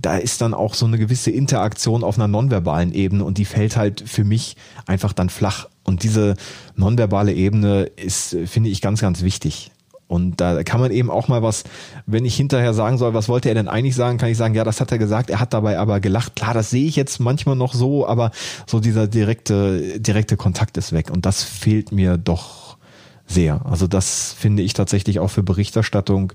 da 0.00 0.16
ist 0.16 0.40
dann 0.40 0.54
auch 0.54 0.74
so 0.74 0.86
eine 0.86 0.98
gewisse 0.98 1.30
Interaktion 1.30 2.04
auf 2.04 2.16
einer 2.16 2.28
nonverbalen 2.28 2.92
Ebene 2.92 3.24
und 3.24 3.38
die 3.38 3.44
fällt 3.44 3.76
halt 3.76 4.02
für 4.06 4.24
mich 4.24 4.56
einfach 4.86 5.12
dann 5.12 5.28
flach. 5.28 5.68
Und 5.84 6.02
diese 6.02 6.34
nonverbale 6.76 7.32
Ebene 7.32 7.84
ist, 7.84 8.36
finde 8.46 8.70
ich, 8.70 8.80
ganz, 8.80 9.00
ganz 9.00 9.22
wichtig. 9.22 9.70
Und 10.08 10.40
da 10.40 10.62
kann 10.62 10.80
man 10.80 10.90
eben 10.90 11.10
auch 11.10 11.28
mal 11.28 11.42
was, 11.42 11.64
wenn 12.06 12.24
ich 12.24 12.34
hinterher 12.34 12.72
sagen 12.72 12.96
soll, 12.96 13.12
was 13.12 13.28
wollte 13.28 13.50
er 13.50 13.54
denn 13.54 13.68
eigentlich 13.68 13.94
sagen, 13.94 14.16
kann 14.16 14.30
ich 14.30 14.38
sagen, 14.38 14.54
ja, 14.54 14.64
das 14.64 14.80
hat 14.80 14.90
er 14.90 14.98
gesagt, 14.98 15.28
er 15.28 15.38
hat 15.38 15.52
dabei 15.52 15.78
aber 15.78 16.00
gelacht. 16.00 16.34
Klar, 16.34 16.54
das 16.54 16.70
sehe 16.70 16.86
ich 16.86 16.96
jetzt 16.96 17.20
manchmal 17.20 17.56
noch 17.56 17.74
so, 17.74 18.06
aber 18.06 18.30
so 18.66 18.80
dieser 18.80 19.06
direkte, 19.06 20.00
direkte 20.00 20.38
Kontakt 20.38 20.78
ist 20.78 20.92
weg. 20.92 21.10
Und 21.10 21.26
das 21.26 21.44
fehlt 21.44 21.92
mir 21.92 22.16
doch 22.16 22.78
sehr. 23.26 23.66
Also 23.66 23.86
das 23.86 24.32
finde 24.32 24.62
ich 24.62 24.72
tatsächlich 24.72 25.20
auch 25.20 25.28
für 25.28 25.42
Berichterstattung 25.42 26.32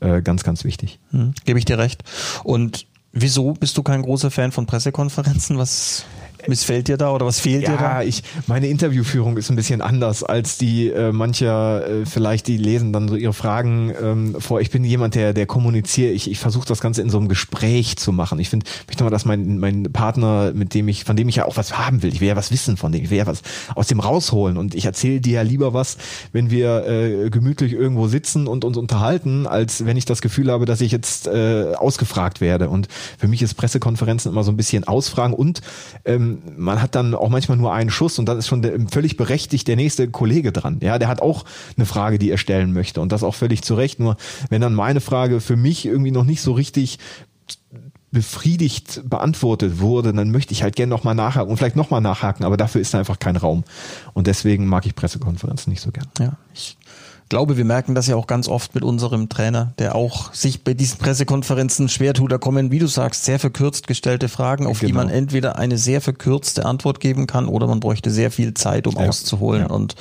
äh, 0.00 0.22
ganz, 0.22 0.42
ganz 0.42 0.64
wichtig. 0.64 0.98
Hm, 1.10 1.34
Gebe 1.44 1.58
ich 1.58 1.64
dir 1.64 1.78
recht. 1.78 2.02
Und 2.44 2.86
wieso 3.12 3.52
bist 3.52 3.76
du 3.76 3.82
kein 3.82 4.02
großer 4.02 4.30
Fan 4.30 4.52
von 4.52 4.66
Pressekonferenzen? 4.66 5.58
Was 5.58 6.04
missfällt 6.48 6.88
dir 6.88 6.96
da 6.96 7.12
oder 7.12 7.26
was 7.26 7.40
fehlt 7.40 7.62
ja, 7.62 7.72
dir 7.72 7.78
da? 7.78 8.02
ich 8.02 8.22
meine 8.46 8.68
Interviewführung 8.68 9.36
ist 9.36 9.50
ein 9.50 9.56
bisschen 9.56 9.80
anders 9.80 10.22
als 10.22 10.58
die 10.58 10.88
äh, 10.88 11.12
mancher 11.12 11.86
äh, 11.86 12.06
vielleicht 12.06 12.46
die 12.46 12.56
lesen 12.56 12.92
dann 12.92 13.08
so 13.08 13.16
ihre 13.16 13.32
Fragen 13.32 13.92
ähm, 14.00 14.36
vor. 14.38 14.60
Ich 14.60 14.70
bin 14.70 14.84
jemand, 14.84 15.14
der 15.14 15.32
der 15.32 15.46
kommuniziert. 15.46 16.14
Ich, 16.14 16.30
ich 16.30 16.38
versuche 16.38 16.66
das 16.66 16.80
Ganze 16.80 17.02
in 17.02 17.10
so 17.10 17.18
einem 17.18 17.28
Gespräch 17.28 17.96
zu 17.96 18.12
machen. 18.12 18.38
Ich 18.38 18.48
finde, 18.48 18.66
möchte 18.86 19.04
mal, 19.04 19.10
dass 19.10 19.24
mein 19.24 19.58
mein 19.58 19.84
Partner, 19.92 20.52
mit 20.54 20.74
dem 20.74 20.88
ich 20.88 21.04
von 21.04 21.16
dem 21.16 21.28
ich 21.28 21.36
ja 21.36 21.46
auch 21.46 21.56
was 21.56 21.78
haben 21.78 22.02
will, 22.02 22.12
ich 22.12 22.20
will 22.20 22.28
ja 22.28 22.36
was 22.36 22.50
wissen 22.50 22.76
von 22.76 22.92
dem, 22.92 23.02
ich 23.04 23.10
will 23.10 23.18
ja 23.18 23.26
was 23.26 23.42
aus 23.74 23.86
dem 23.86 24.00
rausholen 24.00 24.56
und 24.56 24.74
ich 24.74 24.84
erzähle 24.84 25.20
dir 25.20 25.34
ja 25.34 25.42
lieber 25.42 25.74
was, 25.74 25.96
wenn 26.32 26.50
wir 26.50 26.86
äh, 26.86 27.30
gemütlich 27.30 27.72
irgendwo 27.72 28.08
sitzen 28.08 28.46
und 28.46 28.64
uns 28.64 28.76
unterhalten, 28.76 29.46
als 29.46 29.84
wenn 29.84 29.96
ich 29.96 30.04
das 30.04 30.20
Gefühl 30.20 30.50
habe, 30.50 30.64
dass 30.64 30.80
ich 30.80 30.92
jetzt 30.92 31.26
äh, 31.26 31.74
ausgefragt 31.76 32.40
werde. 32.40 32.68
Und 32.68 32.88
für 33.18 33.28
mich 33.28 33.42
ist 33.42 33.54
Pressekonferenzen 33.54 34.30
immer 34.32 34.44
so 34.44 34.50
ein 34.50 34.56
bisschen 34.56 34.84
ausfragen 34.84 35.34
und 35.34 35.60
ähm, 36.04 36.29
man 36.56 36.80
hat 36.80 36.94
dann 36.94 37.14
auch 37.14 37.28
manchmal 37.28 37.58
nur 37.58 37.72
einen 37.72 37.90
Schuss 37.90 38.18
und 38.18 38.26
dann 38.26 38.38
ist 38.38 38.48
schon 38.48 38.62
der, 38.62 38.72
völlig 38.90 39.16
berechtigt 39.16 39.68
der 39.68 39.76
nächste 39.76 40.08
Kollege 40.08 40.52
dran. 40.52 40.78
Ja, 40.82 40.98
der 40.98 41.08
hat 41.08 41.22
auch 41.22 41.44
eine 41.76 41.86
Frage, 41.86 42.18
die 42.18 42.30
er 42.30 42.38
stellen 42.38 42.72
möchte 42.72 43.00
und 43.00 43.12
das 43.12 43.22
auch 43.22 43.34
völlig 43.34 43.62
zu 43.62 43.74
Recht. 43.74 44.00
Nur 44.00 44.16
wenn 44.48 44.60
dann 44.60 44.74
meine 44.74 45.00
Frage 45.00 45.40
für 45.40 45.56
mich 45.56 45.86
irgendwie 45.86 46.10
noch 46.10 46.24
nicht 46.24 46.42
so 46.42 46.52
richtig 46.52 46.98
befriedigt 48.12 49.02
beantwortet 49.08 49.78
wurde, 49.78 50.12
dann 50.12 50.30
möchte 50.30 50.52
ich 50.52 50.62
halt 50.62 50.74
gerne 50.74 50.90
nochmal 50.90 51.14
nachhaken 51.14 51.50
und 51.50 51.56
vielleicht 51.56 51.76
nochmal 51.76 52.00
nachhaken, 52.00 52.44
aber 52.44 52.56
dafür 52.56 52.80
ist 52.80 52.92
da 52.92 52.98
einfach 52.98 53.20
kein 53.20 53.36
Raum. 53.36 53.62
Und 54.14 54.26
deswegen 54.26 54.66
mag 54.66 54.84
ich 54.84 54.96
Pressekonferenzen 54.96 55.70
nicht 55.70 55.80
so 55.80 55.92
gern. 55.92 56.08
Ja, 56.18 56.32
ich 56.52 56.76
glaube, 57.30 57.56
wir 57.56 57.64
merken 57.64 57.94
das 57.94 58.06
ja 58.06 58.16
auch 58.16 58.26
ganz 58.26 58.46
oft 58.48 58.74
mit 58.74 58.84
unserem 58.84 59.28
Trainer, 59.30 59.72
der 59.78 59.94
auch 59.94 60.34
sich 60.34 60.62
bei 60.64 60.74
diesen 60.74 60.98
Pressekonferenzen 60.98 61.88
schwer 61.88 62.12
tut. 62.12 62.30
Da 62.30 62.36
kommen, 62.38 62.70
wie 62.70 62.78
du 62.78 62.86
sagst, 62.86 63.24
sehr 63.24 63.38
verkürzt 63.38 63.86
gestellte 63.86 64.28
Fragen, 64.28 64.66
auf 64.66 64.80
die 64.80 64.86
Genau. 64.88 64.98
man 64.98 65.08
entweder 65.08 65.56
eine 65.58 65.78
sehr 65.78 66.00
verkürzte 66.02 66.66
Antwort 66.66 67.00
geben 67.00 67.26
kann 67.26 67.46
oder 67.46 67.66
man 67.66 67.80
bräuchte 67.80 68.10
sehr 68.10 68.30
viel 68.30 68.52
Zeit, 68.54 68.86
um 68.86 68.94
Ja. 68.96 69.08
auszuholen. 69.08 69.62
Ja. 69.62 69.68
Und 69.70 69.94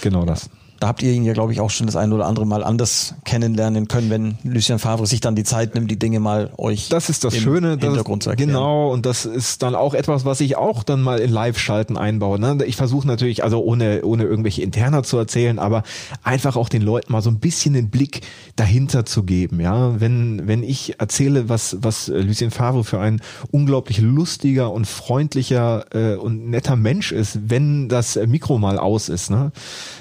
Genau 0.00 0.24
das. 0.24 0.50
Da 0.80 0.88
habt 0.88 1.02
ihr 1.02 1.12
ihn 1.12 1.24
ja, 1.24 1.34
glaube 1.34 1.52
ich, 1.52 1.60
auch 1.60 1.68
schon 1.68 1.86
das 1.86 1.94
ein 1.94 2.10
oder 2.10 2.26
andere 2.26 2.46
Mal 2.46 2.64
anders 2.64 3.14
kennenlernen 3.26 3.86
können, 3.86 4.08
wenn 4.08 4.38
Lucien 4.44 4.78
Favre 4.78 5.06
sich 5.06 5.20
dann 5.20 5.36
die 5.36 5.44
Zeit 5.44 5.74
nimmt, 5.74 5.90
die 5.90 5.98
Dinge 5.98 6.20
mal 6.20 6.50
euch 6.56 6.88
Das 6.88 7.10
ist 7.10 7.22
das 7.22 7.36
Schöne, 7.36 7.76
das 7.76 7.86
Hintergrund 7.86 8.26
erklären. 8.26 8.48
genau, 8.48 8.90
und 8.90 9.04
das 9.04 9.26
ist 9.26 9.62
dann 9.62 9.74
auch 9.74 9.92
etwas, 9.92 10.24
was 10.24 10.40
ich 10.40 10.56
auch 10.56 10.82
dann 10.82 11.02
mal 11.02 11.18
in 11.20 11.30
Live-Schalten 11.30 11.98
einbaue. 11.98 12.38
Ne? 12.40 12.64
Ich 12.64 12.76
versuche 12.76 13.06
natürlich, 13.06 13.44
also 13.44 13.62
ohne, 13.62 14.02
ohne 14.04 14.24
irgendwelche 14.24 14.62
Interner 14.62 15.02
zu 15.02 15.18
erzählen, 15.18 15.58
aber 15.58 15.82
einfach 16.24 16.56
auch 16.56 16.70
den 16.70 16.80
Leuten 16.80 17.12
mal 17.12 17.20
so 17.20 17.28
ein 17.28 17.40
bisschen 17.40 17.74
den 17.74 17.90
Blick 17.90 18.22
dahinter 18.56 19.04
zu 19.04 19.24
geben. 19.24 19.60
Ja, 19.60 20.00
wenn, 20.00 20.48
wenn 20.48 20.62
ich 20.62 20.98
erzähle, 20.98 21.50
was, 21.50 21.76
was 21.82 22.08
Lucien 22.08 22.50
Favre 22.50 22.84
für 22.84 23.00
ein 23.00 23.20
unglaublich 23.50 23.98
lustiger 23.98 24.72
und 24.72 24.86
freundlicher 24.86 25.84
äh, 25.94 26.14
und 26.14 26.48
netter 26.48 26.76
Mensch 26.76 27.12
ist, 27.12 27.38
wenn 27.50 27.90
das 27.90 28.18
Mikro 28.26 28.58
mal 28.58 28.78
aus 28.78 29.10
ist, 29.10 29.30
ne? 29.30 29.52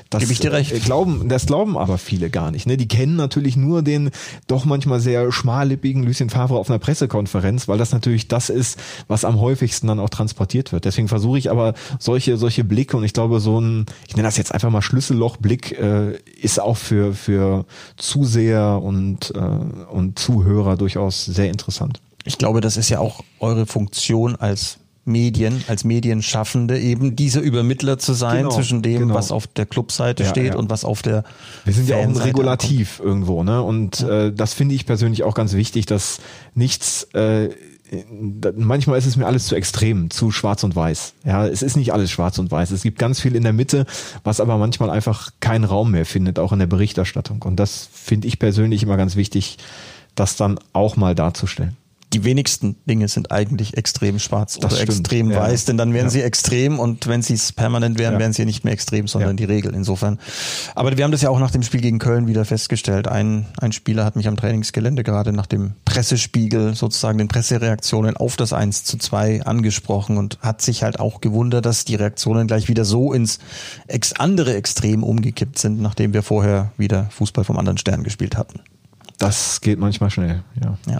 Das 0.09 0.21
Gebe 0.21 0.33
ich 0.33 0.39
dir 0.39 0.51
recht. 0.51 0.68
Äh, 0.71 0.79
glauben, 0.79 1.29
das 1.29 1.45
glauben 1.45 1.77
aber 1.77 1.97
viele 1.97 2.29
gar 2.29 2.51
nicht. 2.51 2.67
Ne? 2.67 2.77
Die 2.77 2.87
kennen 2.87 3.15
natürlich 3.15 3.57
nur 3.57 3.81
den 3.81 4.11
doch 4.47 4.65
manchmal 4.65 4.99
sehr 4.99 5.31
schmallippigen 5.31 6.03
Lucien 6.03 6.29
Favre 6.29 6.57
auf 6.57 6.69
einer 6.69 6.79
Pressekonferenz, 6.79 7.67
weil 7.67 7.77
das 7.77 7.91
natürlich 7.91 8.27
das 8.27 8.49
ist, 8.49 8.79
was 9.07 9.25
am 9.25 9.39
häufigsten 9.39 9.87
dann 9.87 9.99
auch 9.99 10.09
transportiert 10.09 10.71
wird. 10.71 10.85
Deswegen 10.85 11.07
versuche 11.07 11.37
ich 11.37 11.49
aber 11.49 11.73
solche 11.99 12.37
solche 12.37 12.63
Blicke 12.63 12.97
und 12.97 13.03
ich 13.03 13.13
glaube 13.13 13.39
so 13.39 13.59
ein, 13.59 13.85
ich 14.07 14.15
nenne 14.15 14.27
das 14.27 14.37
jetzt 14.37 14.53
einfach 14.53 14.69
mal 14.69 14.81
Schlüssellochblick, 14.81 15.77
äh, 15.79 16.17
ist 16.41 16.59
auch 16.59 16.77
für 16.77 17.13
für 17.13 17.65
Zuseher 17.97 18.81
und 18.81 19.33
äh, 19.35 19.39
und 19.39 20.19
Zuhörer 20.19 20.77
durchaus 20.77 21.25
sehr 21.25 21.49
interessant. 21.49 22.01
Ich 22.25 22.37
glaube, 22.37 22.61
das 22.61 22.77
ist 22.77 22.89
ja 22.89 22.99
auch 22.99 23.23
eure 23.39 23.65
Funktion 23.65 24.35
als 24.35 24.77
Medien, 25.09 25.63
als 25.67 25.83
Medienschaffende, 25.83 26.79
eben 26.79 27.15
dieser 27.15 27.41
Übermittler 27.41 27.97
zu 27.97 28.13
sein 28.13 28.43
Genau, 28.43 28.51
zwischen 28.51 28.81
dem, 28.81 28.99
genau. 28.99 29.13
was 29.15 29.31
auf 29.31 29.47
der 29.47 29.65
Clubseite 29.65 30.23
Ja, 30.23 30.29
steht 30.29 30.53
ja. 30.53 30.55
und 30.55 30.69
was 30.69 30.85
auf 30.85 31.01
der 31.01 31.23
Wir 31.65 31.73
sind 31.73 31.89
ja 31.89 31.97
auch 31.97 32.03
ein 32.03 32.15
Regulativ 32.15 33.01
irgendwo, 33.03 33.43
ne? 33.43 33.61
Und 33.61 34.01
äh, 34.01 34.31
das 34.31 34.53
finde 34.53 34.75
ich 34.75 34.85
persönlich 34.85 35.23
auch 35.23 35.33
ganz 35.33 35.53
wichtig, 35.53 35.85
dass 35.85 36.19
nichts 36.55 37.03
äh, 37.13 37.49
manchmal 38.55 38.97
ist 38.99 39.05
es 39.05 39.15
mir 39.15 39.25
alles 39.25 39.47
zu 39.47 39.55
extrem, 39.55 40.09
zu 40.09 40.31
schwarz 40.31 40.63
und 40.63 40.75
weiß. 40.75 41.13
Ja, 41.25 41.47
es 41.47 41.61
ist 41.61 41.75
nicht 41.75 41.93
alles 41.93 42.11
schwarz 42.11 42.37
und 42.37 42.51
weiß. 42.51 42.71
Es 42.71 42.83
gibt 42.83 42.99
ganz 42.99 43.19
viel 43.19 43.35
in 43.35 43.43
der 43.43 43.53
Mitte, 43.53 43.85
was 44.23 44.39
aber 44.39 44.57
manchmal 44.57 44.89
einfach 44.89 45.31
keinen 45.39 45.63
Raum 45.63 45.91
mehr 45.91 46.05
findet, 46.05 46.39
auch 46.39 46.51
in 46.53 46.59
der 46.59 46.67
Berichterstattung. 46.67 47.41
Und 47.41 47.57
das 47.57 47.89
finde 47.91 48.27
ich 48.27 48.39
persönlich 48.39 48.83
immer 48.83 48.97
ganz 48.97 49.15
wichtig, 49.15 49.57
das 50.15 50.35
dann 50.35 50.59
auch 50.73 50.97
mal 50.97 51.15
darzustellen. 51.15 51.75
Die 52.13 52.23
wenigsten 52.23 52.75
Dinge 52.87 53.07
sind 53.07 53.31
eigentlich 53.31 53.77
extrem 53.77 54.17
schwarz 54.17 54.55
Das 54.55 54.71
oder 54.73 54.81
stimmt, 54.81 54.99
extrem 54.99 55.31
ja. 55.31 55.39
weiß, 55.41 55.65
denn 55.65 55.77
dann 55.77 55.93
wären 55.93 56.05
Ja. 56.07 56.09
sie 56.09 56.21
extrem 56.23 56.79
und 56.79 57.05
wenn 57.07 57.21
sie 57.21 57.35
es 57.35 57.51
permanent 57.51 57.99
wären, 57.99 58.13
Ja. 58.13 58.19
wären 58.19 58.33
sie 58.33 58.45
nicht 58.45 58.63
mehr 58.63 58.73
extrem, 58.73 59.07
sondern 59.07 59.37
die 59.37 59.43
Regel 59.43 59.75
insofern. 59.75 60.17
Aber 60.73 60.95
wir 60.97 61.03
haben 61.03 61.11
das 61.11 61.21
ja 61.21 61.29
auch 61.29 61.39
nach 61.39 61.51
dem 61.51 61.61
Spiel 61.61 61.81
gegen 61.81 61.99
Köln 61.99 62.25
wieder 62.27 62.45
festgestellt. 62.45 63.07
Ein, 63.07 63.45
ein 63.61 63.71
Spieler 63.73 64.05
hat 64.05 64.15
mich 64.15 64.27
am 64.27 64.37
Trainingsgelände 64.37 65.03
gerade 65.03 65.33
nach 65.33 65.45
dem 65.45 65.73
Pressespiegel, 65.85 66.73
sozusagen 66.75 67.19
den 67.19 67.27
Pressereaktionen 67.27 68.17
auf 68.17 68.37
das 68.37 68.53
1 68.53 68.85
zu 68.85 68.97
2 68.97 69.43
angesprochen 69.43 70.17
und 70.17 70.39
hat 70.41 70.61
sich 70.61 70.81
halt 70.81 70.99
auch 70.99 71.21
gewundert, 71.21 71.65
dass 71.67 71.85
die 71.85 71.95
Reaktionen 71.95 72.47
gleich 72.47 72.67
wieder 72.67 72.85
so 72.85 73.13
ins 73.13 73.37
ex 73.87 74.13
andere 74.13 74.55
Extrem 74.55 75.03
umgekippt 75.03 75.59
sind, 75.59 75.79
nachdem 75.79 76.13
wir 76.13 76.23
vorher 76.23 76.71
wieder 76.77 77.07
Fußball 77.11 77.43
vom 77.43 77.57
anderen 77.57 77.77
Stern 77.77 78.03
gespielt 78.03 78.35
hatten. 78.35 78.61
Das 79.19 79.61
geht 79.61 79.77
manchmal 79.77 80.09
schnell, 80.09 80.43
ja. 80.59 80.77
Ja. 80.91 80.99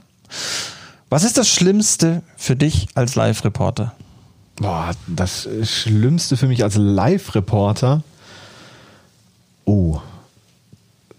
Was 1.09 1.23
ist 1.23 1.37
das 1.37 1.49
Schlimmste 1.49 2.21
für 2.37 2.55
dich 2.55 2.87
als 2.93 3.15
Live-Reporter? 3.15 3.95
Boah, 4.57 4.91
das 5.07 5.49
Schlimmste 5.63 6.37
für 6.37 6.47
mich 6.47 6.63
als 6.63 6.75
Live-Reporter. 6.75 8.03
Oh. 9.65 9.99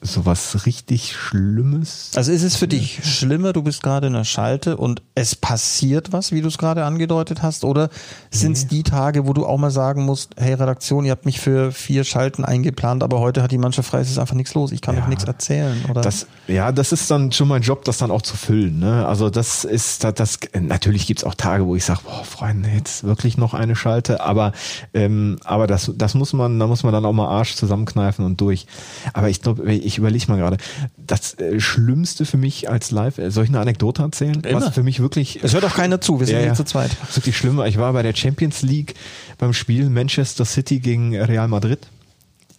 Sowas 0.02 0.64
richtig 0.64 1.14
Schlimmes. 1.14 2.12
Also 2.16 2.32
ist 2.32 2.42
es 2.42 2.56
für 2.56 2.66
dich 2.66 3.00
schlimmer, 3.04 3.52
du 3.52 3.62
bist 3.62 3.82
gerade 3.82 4.06
in 4.06 4.14
der 4.14 4.24
Schalte 4.24 4.78
und 4.78 5.02
es 5.14 5.36
passiert 5.36 6.10
was, 6.12 6.32
wie 6.32 6.40
du 6.40 6.48
es 6.48 6.56
gerade 6.56 6.86
angedeutet 6.86 7.42
hast? 7.42 7.64
Oder 7.64 7.90
sind 8.30 8.56
es 8.56 8.66
die 8.66 8.82
Tage, 8.82 9.26
wo 9.26 9.34
du 9.34 9.44
auch 9.44 9.58
mal 9.58 9.70
sagen 9.70 10.06
musst, 10.06 10.32
hey 10.38 10.54
Redaktion, 10.54 11.04
ihr 11.04 11.10
habt 11.10 11.26
mich 11.26 11.38
für 11.38 11.70
vier 11.70 12.04
Schalten 12.04 12.46
eingeplant, 12.46 13.02
aber 13.02 13.20
heute 13.20 13.42
hat 13.42 13.52
die 13.52 13.58
Mannschaft 13.58 13.90
frei, 13.90 14.00
es 14.00 14.10
ist 14.10 14.16
einfach 14.16 14.34
nichts 14.36 14.54
los, 14.54 14.72
ich 14.72 14.80
kann 14.80 14.96
Ja. 14.96 15.02
euch 15.02 15.08
nichts 15.08 15.24
erzählen? 15.24 15.84
Oder? 15.90 16.00
Das, 16.00 16.26
ja, 16.48 16.72
das 16.72 16.92
ist 16.92 17.10
dann 17.10 17.30
schon 17.32 17.48
mein 17.48 17.60
Job, 17.60 17.84
das 17.84 17.98
dann 17.98 18.10
auch 18.10 18.22
zu 18.22 18.38
füllen. 18.38 18.78
Ne? 18.78 19.06
Also 19.06 19.28
das 19.28 19.64
ist, 19.64 20.02
das, 20.02 20.14
das 20.14 20.38
natürlich 20.58 21.06
gibt's 21.06 21.24
auch 21.24 21.34
Tage, 21.34 21.66
wo 21.66 21.76
ich 21.76 21.84
sage, 21.84 22.00
boah, 22.04 22.24
Freunde, 22.24 22.70
jetzt 22.70 23.04
wirklich 23.04 23.36
noch 23.36 23.52
eine 23.52 23.76
Schalte, 23.76 24.22
aber, 24.22 24.52
ähm, 24.94 25.36
aber 25.44 25.66
das, 25.66 25.92
das 25.94 26.14
muss 26.14 26.32
man, 26.32 26.58
da 26.58 26.66
muss 26.66 26.84
man 26.84 26.94
dann 26.94 27.04
auch 27.04 27.12
mal 27.12 27.28
Arsch 27.28 27.54
zusammenkneifen 27.56 28.24
und 28.24 28.40
durch. 28.40 28.66
Aber 29.12 29.28
ich 29.28 29.42
glaube, 29.42 29.70
ich 29.70 29.89
überlege 29.98 30.26
mal 30.28 30.36
gerade, 30.36 30.56
das 30.96 31.34
äh, 31.38 31.60
Schlimmste 31.60 32.24
für 32.24 32.36
mich 32.36 32.70
als 32.70 32.90
Live, 32.90 33.18
äh, 33.18 33.30
soll 33.30 33.44
ich 33.44 33.50
eine 33.50 33.60
Anekdote 33.60 34.02
erzählen? 34.02 34.40
Immer. 34.40 34.60
Was 34.60 34.74
für 34.74 34.82
mich 34.82 35.00
wirklich. 35.00 35.40
es 35.42 35.54
hört 35.54 35.64
auch 35.64 35.74
keiner 35.74 36.00
zu, 36.00 36.20
wir 36.20 36.26
sind 36.26 36.36
Ja, 36.36 36.42
hier 36.42 36.54
zu 36.54 36.64
zweit. 36.64 36.96
Das 37.00 37.10
ist 37.10 37.16
wirklich 37.16 37.36
schlimm. 37.36 37.60
Ich 37.66 37.78
war 37.78 37.92
bei 37.92 38.02
der 38.02 38.14
Champions 38.14 38.62
League 38.62 38.94
beim 39.38 39.52
Spiel 39.52 39.88
Manchester 39.90 40.44
City 40.44 40.80
gegen 40.80 41.16
Real 41.16 41.48
Madrid 41.48 41.80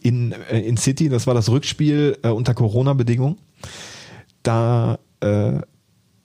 in, 0.01 0.33
äh, 0.49 0.59
in 0.59 0.77
City. 0.77 1.09
Das 1.09 1.27
war 1.27 1.33
das 1.33 1.49
Rückspiel 1.49 2.17
äh, 2.23 2.29
unter 2.29 2.53
Corona-Bedingungen. 2.53 3.37
Da 4.43 4.99
äh, 5.19 5.59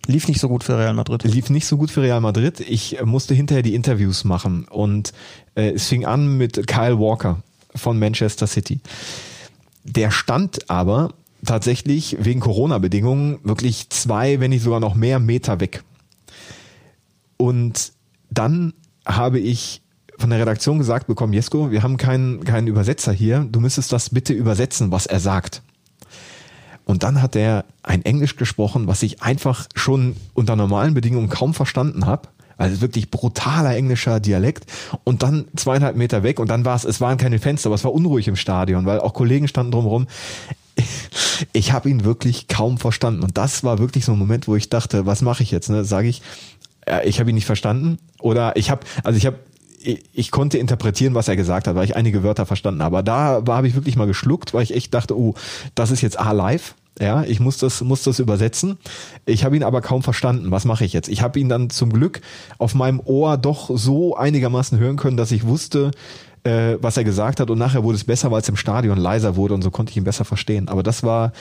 Lief 0.06 0.28
nicht 0.28 0.40
so 0.40 0.48
gut 0.48 0.62
für 0.62 0.78
Real 0.78 0.94
Madrid. 0.94 1.24
lief 1.24 1.50
nicht 1.50 1.66
so 1.66 1.76
gut 1.76 1.90
für 1.90 2.02
Real 2.02 2.20
Madrid. 2.20 2.60
Ich 2.60 3.00
äh, 3.00 3.04
musste 3.04 3.34
hinterher 3.34 3.62
die 3.62 3.74
Interviews 3.74 4.24
machen 4.24 4.66
und 4.68 5.12
äh, 5.56 5.72
es 5.72 5.88
fing 5.88 6.04
an 6.04 6.36
mit 6.36 6.66
Kyle 6.66 6.98
Walker 6.98 7.42
von 7.74 7.98
Manchester 7.98 8.46
City. 8.46 8.80
Der 9.86 10.10
stand 10.10 10.68
aber 10.68 11.14
tatsächlich 11.44 12.16
wegen 12.20 12.40
Corona-Bedingungen 12.40 13.38
wirklich 13.44 13.88
zwei, 13.90 14.40
wenn 14.40 14.50
nicht 14.50 14.62
sogar 14.62 14.80
noch 14.80 14.94
mehr 14.94 15.18
Meter 15.20 15.60
weg. 15.60 15.84
Und 17.36 17.92
dann 18.30 18.74
habe 19.06 19.38
ich 19.38 19.82
von 20.18 20.30
der 20.30 20.40
Redaktion 20.40 20.78
gesagt 20.78 21.06
bekommen, 21.06 21.32
Jesko, 21.32 21.70
wir 21.70 21.82
haben 21.82 21.96
keinen, 21.96 22.44
keinen 22.44 22.66
Übersetzer 22.66 23.12
hier, 23.12 23.46
du 23.50 23.60
müsstest 23.60 23.92
das 23.92 24.10
bitte 24.10 24.32
übersetzen, 24.32 24.90
was 24.90 25.06
er 25.06 25.20
sagt. 25.20 25.62
Und 26.84 27.02
dann 27.02 27.20
hat 27.20 27.36
er 27.36 27.64
ein 27.82 28.04
Englisch 28.04 28.36
gesprochen, 28.36 28.86
was 28.86 29.02
ich 29.02 29.22
einfach 29.22 29.66
schon 29.74 30.16
unter 30.34 30.56
normalen 30.56 30.94
Bedingungen 30.94 31.28
kaum 31.28 31.52
verstanden 31.52 32.06
habe. 32.06 32.28
Also 32.56 32.80
wirklich 32.80 33.10
brutaler 33.10 33.76
englischer 33.76 34.20
Dialekt. 34.20 34.66
Und 35.04 35.22
dann 35.22 35.46
zweieinhalb 35.56 35.96
Meter 35.96 36.22
weg 36.22 36.40
und 36.40 36.48
dann 36.48 36.64
war 36.64 36.76
es, 36.76 36.84
es 36.84 37.00
waren 37.00 37.18
keine 37.18 37.38
Fenster, 37.38 37.68
aber 37.68 37.74
es 37.74 37.84
war 37.84 37.92
unruhig 37.92 38.28
im 38.28 38.36
Stadion, 38.36 38.86
weil 38.86 39.00
auch 39.00 39.14
Kollegen 39.14 39.48
standen 39.48 39.72
drumherum. 39.72 40.06
Ich 41.52 41.72
habe 41.72 41.90
ihn 41.90 42.04
wirklich 42.04 42.48
kaum 42.48 42.78
verstanden. 42.78 43.22
Und 43.22 43.36
das 43.36 43.62
war 43.62 43.78
wirklich 43.78 44.06
so 44.06 44.12
ein 44.12 44.18
Moment, 44.18 44.48
wo 44.48 44.56
ich 44.56 44.70
dachte, 44.70 45.04
was 45.04 45.20
mache 45.20 45.42
ich 45.42 45.50
jetzt? 45.50 45.68
Ne? 45.68 45.84
Sage 45.84 46.08
ich, 46.08 46.22
äh, 46.86 47.06
ich 47.06 47.20
habe 47.20 47.28
ihn 47.28 47.34
nicht 47.34 47.44
verstanden. 47.44 47.98
Oder 48.20 48.56
ich 48.56 48.70
habe, 48.70 48.86
also 49.04 49.18
ich 49.18 49.26
habe 49.26 49.38
ich 50.12 50.30
konnte 50.30 50.58
interpretieren, 50.58 51.14
was 51.14 51.28
er 51.28 51.36
gesagt 51.36 51.66
hat, 51.66 51.76
weil 51.76 51.84
ich 51.84 51.96
einige 51.96 52.22
Wörter 52.22 52.46
verstanden 52.46 52.82
habe. 52.82 52.98
Aber 52.98 53.02
da 53.02 53.54
habe 53.54 53.68
ich 53.68 53.74
wirklich 53.74 53.96
mal 53.96 54.06
geschluckt, 54.06 54.54
weil 54.54 54.62
ich 54.62 54.74
echt 54.74 54.92
dachte, 54.94 55.16
oh, 55.16 55.34
das 55.74 55.90
ist 55.90 56.00
jetzt 56.00 56.18
A 56.18 56.32
live. 56.32 56.74
Ja, 56.98 57.24
ich 57.24 57.40
muss 57.40 57.58
das, 57.58 57.82
muss 57.82 58.02
das 58.04 58.18
übersetzen. 58.18 58.78
Ich 59.26 59.44
habe 59.44 59.56
ihn 59.56 59.62
aber 59.62 59.82
kaum 59.82 60.02
verstanden. 60.02 60.50
Was 60.50 60.64
mache 60.64 60.84
ich 60.84 60.94
jetzt? 60.94 61.08
Ich 61.08 61.20
habe 61.20 61.38
ihn 61.38 61.48
dann 61.48 61.68
zum 61.68 61.92
Glück 61.92 62.22
auf 62.58 62.74
meinem 62.74 63.00
Ohr 63.04 63.36
doch 63.36 63.70
so 63.74 64.16
einigermaßen 64.16 64.78
hören 64.78 64.96
können, 64.96 65.18
dass 65.18 65.30
ich 65.30 65.46
wusste, 65.46 65.90
äh, 66.44 66.76
was 66.80 66.96
er 66.96 67.04
gesagt 67.04 67.38
hat. 67.38 67.50
Und 67.50 67.58
nachher 67.58 67.84
wurde 67.84 67.96
es 67.96 68.04
besser, 68.04 68.30
weil 68.30 68.40
es 68.40 68.48
im 68.48 68.56
Stadion 68.56 68.96
leiser 68.96 69.36
wurde 69.36 69.52
und 69.52 69.62
so 69.62 69.70
konnte 69.70 69.90
ich 69.90 69.96
ihn 69.98 70.04
besser 70.04 70.24
verstehen. 70.24 70.68
Aber 70.68 70.82
das 70.82 71.02
war, 71.02 71.32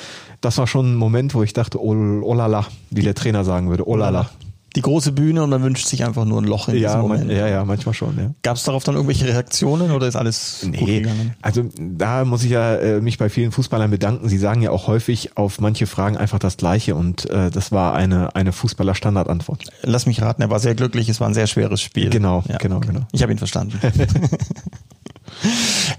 das 0.41 0.57
war 0.57 0.67
schon 0.67 0.93
ein 0.93 0.95
Moment, 0.97 1.33
wo 1.33 1.41
ich 1.41 1.53
dachte, 1.53 1.81
oh, 1.81 1.93
oh 1.93 2.33
la 2.33 2.47
la, 2.47 2.65
wie 2.89 3.03
der 3.03 3.15
Trainer 3.15 3.45
sagen 3.45 3.69
würde, 3.69 3.87
oh 3.87 3.95
la 3.95 4.09
la 4.09 4.29
die 4.75 4.81
große 4.81 5.13
Bühne 5.13 5.43
und 5.43 5.49
man 5.49 5.63
wünscht 5.63 5.88
sich 5.88 6.03
einfach 6.03 6.25
nur 6.25 6.41
ein 6.41 6.45
Loch 6.45 6.67
in 6.67 6.75
ja, 6.75 6.89
diesem 6.89 7.01
Moment. 7.01 7.27
Man, 7.27 7.35
ja, 7.35 7.47
ja, 7.47 7.65
manchmal 7.65 7.93
schon. 7.93 8.17
Ja. 8.17 8.31
Gab 8.43 8.57
es 8.57 8.63
darauf 8.63 8.83
dann 8.83 8.95
irgendwelche 8.95 9.25
Reaktionen 9.25 9.91
oder 9.91 10.07
ist 10.07 10.15
alles 10.15 10.67
nee, 10.69 10.77
gut 10.77 10.88
gegangen? 10.88 11.33
Also 11.41 11.69
da 11.77 12.25
muss 12.25 12.43
ich 12.43 12.51
ja 12.51 12.75
äh, 12.75 13.01
mich 13.01 13.17
bei 13.17 13.29
vielen 13.29 13.51
Fußballern 13.51 13.89
bedanken. 13.89 14.27
Sie 14.27 14.38
sagen 14.38 14.61
ja 14.61 14.71
auch 14.71 14.88
häufig 14.88 15.38
auf 15.38 15.59
manche 15.61 15.88
Fragen 15.88 16.17
einfach 16.17 16.39
das 16.39 16.57
Gleiche 16.57 16.95
und 16.95 17.29
äh, 17.29 17.49
das 17.49 17.71
war 17.71 17.95
eine 17.95 18.35
eine 18.35 18.51
Fußballer-Standardantwort. 18.51 19.63
Lass 19.83 20.05
mich 20.05 20.21
raten, 20.21 20.41
er 20.41 20.49
war 20.49 20.59
sehr 20.59 20.75
glücklich. 20.75 21.07
Es 21.09 21.21
war 21.21 21.27
ein 21.27 21.33
sehr 21.33 21.47
schweres 21.47 21.81
Spiel. 21.81 22.09
Genau, 22.09 22.43
ja, 22.47 22.57
genau, 22.57 22.77
okay. 22.77 22.88
genau. 22.88 23.07
Ich 23.11 23.21
habe 23.21 23.31
ihn 23.31 23.38
verstanden. 23.38 23.79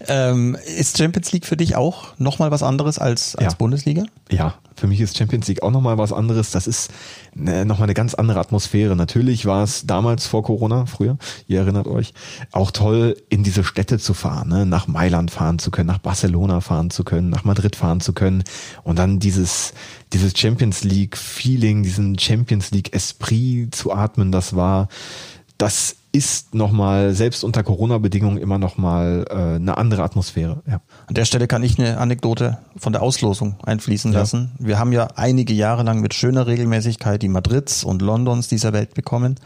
ähm, 0.08 0.56
ist 0.76 0.98
Champions 0.98 1.32
League 1.32 1.46
für 1.46 1.56
dich 1.56 1.76
auch 1.76 2.18
nochmal 2.18 2.50
was 2.50 2.62
anderes 2.62 2.98
als, 2.98 3.36
als 3.36 3.52
ja. 3.52 3.56
Bundesliga? 3.56 4.04
Ja, 4.30 4.54
für 4.76 4.86
mich 4.86 5.00
ist 5.00 5.16
Champions 5.16 5.48
League 5.48 5.62
auch 5.62 5.70
nochmal 5.70 5.98
was 5.98 6.12
anderes. 6.12 6.50
Das 6.50 6.66
ist 6.66 6.90
ne, 7.34 7.64
nochmal 7.64 7.86
eine 7.86 7.94
ganz 7.94 8.14
andere 8.14 8.40
Atmosphäre. 8.40 8.94
Natürlich 8.94 9.46
war 9.46 9.64
es 9.64 9.86
damals 9.86 10.26
vor 10.26 10.42
Corona, 10.42 10.86
früher, 10.86 11.16
ihr 11.46 11.60
erinnert 11.60 11.86
euch, 11.86 12.12
auch 12.52 12.70
toll, 12.70 13.16
in 13.28 13.42
diese 13.42 13.64
Städte 13.64 13.98
zu 13.98 14.14
fahren, 14.14 14.48
ne? 14.48 14.66
nach 14.66 14.86
Mailand 14.86 15.30
fahren 15.30 15.58
zu 15.58 15.70
können, 15.70 15.86
nach 15.88 15.98
Barcelona 15.98 16.60
fahren 16.60 16.90
zu 16.90 17.04
können, 17.04 17.30
nach 17.30 17.44
Madrid 17.44 17.76
fahren 17.76 18.00
zu 18.00 18.12
können 18.12 18.44
und 18.82 18.98
dann 18.98 19.18
dieses, 19.18 19.72
dieses 20.12 20.38
Champions 20.38 20.84
League 20.84 21.16
Feeling, 21.16 21.82
diesen 21.82 22.18
Champions 22.18 22.70
League 22.70 22.94
Esprit 22.94 23.74
zu 23.74 23.92
atmen, 23.92 24.30
das 24.30 24.54
war, 24.54 24.88
das 25.58 25.96
ist 26.16 26.54
nochmal, 26.54 27.12
selbst 27.12 27.44
unter 27.44 27.62
Corona-Bedingungen, 27.62 28.38
immer 28.38 28.58
nochmal 28.58 29.26
äh, 29.28 29.56
eine 29.56 29.76
andere 29.76 30.02
Atmosphäre. 30.02 30.62
Ja. 30.66 30.80
An 31.06 31.14
der 31.14 31.26
Stelle 31.26 31.46
kann 31.46 31.62
ich 31.62 31.78
eine 31.78 31.98
Anekdote 31.98 32.58
von 32.76 32.92
der 32.92 33.02
Auslosung 33.02 33.56
einfließen 33.64 34.12
ja. 34.12 34.20
lassen. 34.20 34.52
Wir 34.58 34.78
haben 34.78 34.92
ja 34.92 35.08
einige 35.16 35.52
Jahre 35.52 35.82
lang 35.82 36.00
mit 36.00 36.14
schöner 36.14 36.46
Regelmäßigkeit 36.46 37.20
die 37.20 37.28
Madrids 37.28 37.84
und 37.84 38.00
Londons 38.00 38.48
dieser 38.48 38.72
Welt 38.72 38.94
bekommen. 38.94 39.36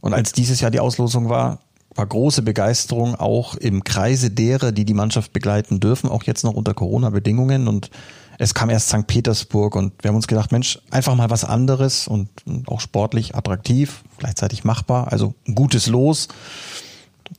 Und 0.00 0.14
als 0.14 0.32
dieses 0.32 0.60
Jahr 0.60 0.70
die 0.70 0.80
Auslosung 0.80 1.28
war, 1.28 1.60
war 1.94 2.06
große 2.06 2.42
Begeisterung 2.42 3.14
auch 3.14 3.54
im 3.54 3.84
Kreise 3.84 4.30
derer, 4.30 4.72
die 4.72 4.84
die 4.84 4.94
Mannschaft 4.94 5.32
begleiten 5.32 5.80
dürfen, 5.80 6.10
auch 6.10 6.24
jetzt 6.24 6.42
noch 6.42 6.54
unter 6.54 6.74
Corona-Bedingungen. 6.74 7.68
Und 7.68 7.90
es 8.38 8.54
kam 8.54 8.70
erst 8.70 8.88
St. 8.88 9.06
Petersburg 9.06 9.76
und 9.76 9.92
wir 10.02 10.08
haben 10.08 10.16
uns 10.16 10.26
gedacht, 10.26 10.52
Mensch, 10.52 10.78
einfach 10.90 11.14
mal 11.14 11.30
was 11.30 11.44
anderes 11.44 12.08
und 12.08 12.28
auch 12.66 12.80
sportlich 12.80 13.34
attraktiv, 13.34 14.02
gleichzeitig 14.18 14.64
machbar, 14.64 15.12
also 15.12 15.34
ein 15.46 15.54
gutes 15.54 15.86
Los. 15.86 16.28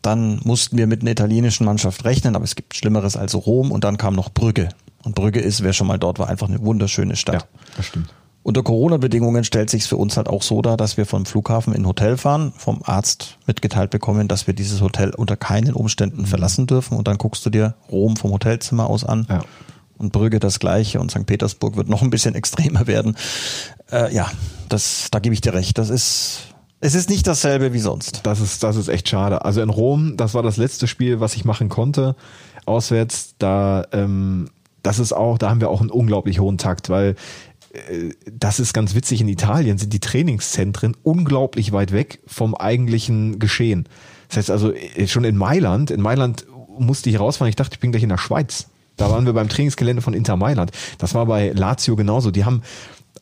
Dann 0.02 0.40
mussten 0.44 0.78
wir 0.78 0.88
mit 0.88 1.02
einer 1.02 1.12
italienischen 1.12 1.66
Mannschaft 1.66 2.06
rechnen, 2.06 2.36
aber 2.36 2.44
es 2.44 2.56
gibt 2.56 2.76
Schlimmeres 2.76 3.18
als 3.18 3.36
Rom 3.36 3.72
und 3.72 3.84
dann 3.84 3.98
kam 3.98 4.16
noch 4.16 4.30
Brügge. 4.30 4.70
Und 5.04 5.16
Brügge 5.16 5.40
ist, 5.40 5.62
wer 5.64 5.74
schon 5.74 5.88
mal 5.88 6.00
dort 6.00 6.18
war, 6.18 6.30
einfach 6.30 6.48
eine 6.48 6.62
wunderschöne 6.62 7.16
Stadt. 7.16 7.36
Ja, 7.36 7.48
das 7.78 7.86
stimmt. 7.88 8.14
Unter 8.42 8.62
Corona-Bedingungen 8.62 9.44
stellt 9.44 9.72
sich 9.72 9.86
für 9.86 9.98
uns 9.98 10.18
halt 10.18 10.28
auch 10.28 10.44
so 10.44 10.62
dar, 10.62 10.78
dass 10.78 10.98
wir 10.98 11.08
vom 11.08 11.26
Flughafen 11.26 11.74
in 11.74 11.82
ein 11.82 11.88
Hotel 11.88 12.16
fahren, 12.16 12.54
vom 12.56 12.82
Arzt 12.84 13.38
mitgeteilt 13.48 13.90
bekommen, 13.90 14.28
dass 14.28 14.46
wir 14.46 14.54
dieses 14.54 14.82
Hotel 14.82 15.12
unter 15.16 15.36
keinen 15.36 15.74
Umständen 15.74 16.22
mhm. 16.22 16.26
verlassen 16.28 16.68
dürfen. 16.68 16.96
Und 16.96 17.08
dann 17.08 17.18
guckst 17.18 17.44
du 17.46 17.50
dir 17.50 17.74
Rom 17.92 18.18
vom 18.18 18.32
Hotelzimmer 18.32 18.88
aus 18.88 19.04
an. 19.04 19.26
Ja 19.30 19.42
und 19.98 20.12
Brügge 20.12 20.40
das 20.40 20.60
gleiche 20.60 21.00
und 21.00 21.12
St. 21.12 21.26
Petersburg 21.26 21.76
wird 21.76 21.90
noch 21.90 22.02
ein 22.02 22.10
bisschen 22.10 22.36
extremer 22.36 22.88
werden. 22.88 23.16
Äh, 23.92 24.14
ja, 24.14 24.32
das, 24.70 25.10
da 25.12 25.20
gebe 25.20 25.34
ich 25.34 25.42
dir 25.42 25.54
recht. 25.54 25.78
Das 25.78 25.90
ist, 25.90 26.56
es 26.80 26.96
ist 26.96 27.10
nicht 27.10 27.28
dasselbe 27.28 27.74
wie 27.74 27.80
sonst. 27.80 28.22
Das 28.24 28.40
ist, 28.40 28.64
das 28.64 28.76
ist 28.76 28.88
echt 28.88 29.10
schade. 29.10 29.46
Also 29.46 29.62
in 29.62 29.70
Rom, 29.70 30.18
das 30.18 30.34
war 30.34 30.44
das 30.44 30.58
letzte 30.58 30.88
Spiel, 30.88 31.20
was 31.20 31.36
ich 31.36 31.46
machen 31.46 31.70
konnte, 31.70 32.16
auswärts. 32.66 33.36
Da, 33.40 33.86
ähm, 33.92 34.50
das 34.84 35.00
ist 35.00 35.14
auch, 35.14 35.38
da 35.38 35.50
haben 35.50 35.62
wir 35.62 35.70
auch 35.70 35.82
einen 35.82 35.90
unglaublich 35.90 36.40
hohen 36.40 36.58
Takt, 36.58 36.90
weil 36.90 37.16
äh, 37.74 38.10
das 38.32 38.60
ist 38.60 38.74
ganz 38.74 38.96
witzig. 38.96 39.22
In 39.22 39.28
Italien 39.28 39.78
sind 39.78 39.94
die 39.94 40.00
Trainingszentren 40.00 40.96
unglaublich 41.04 41.72
weit 41.72 41.92
weg 41.92 42.20
vom 42.28 42.56
eigentlichen 42.56 43.40
Geschehen. 43.40 43.88
Das 44.28 44.38
heißt 44.38 44.52
also 44.52 44.74
äh, 44.74 45.08
schon 45.08 45.24
in 45.24 45.38
Mailand, 45.38 45.92
in 45.92 46.02
Mailand 46.02 46.46
musste 46.78 47.10
ich 47.10 47.20
rausfahren. 47.20 47.50
Ich 47.50 47.56
dachte, 47.56 47.76
ich 47.76 47.80
bin 47.80 47.92
gleich 47.92 48.04
in 48.04 48.10
der 48.10 48.18
Schweiz. 48.18 48.68
Da 48.98 49.10
waren 49.10 49.26
wir 49.26 49.34
beim 49.34 49.50
Trainingsgelände 49.50 50.02
von 50.02 50.14
Inter 50.14 50.38
Mailand. 50.38 50.72
Das 50.98 51.14
war 51.14 51.26
bei 51.26 51.50
Lazio 51.50 51.96
genauso. 51.96 52.32
Die 52.32 52.46
haben 52.46 52.62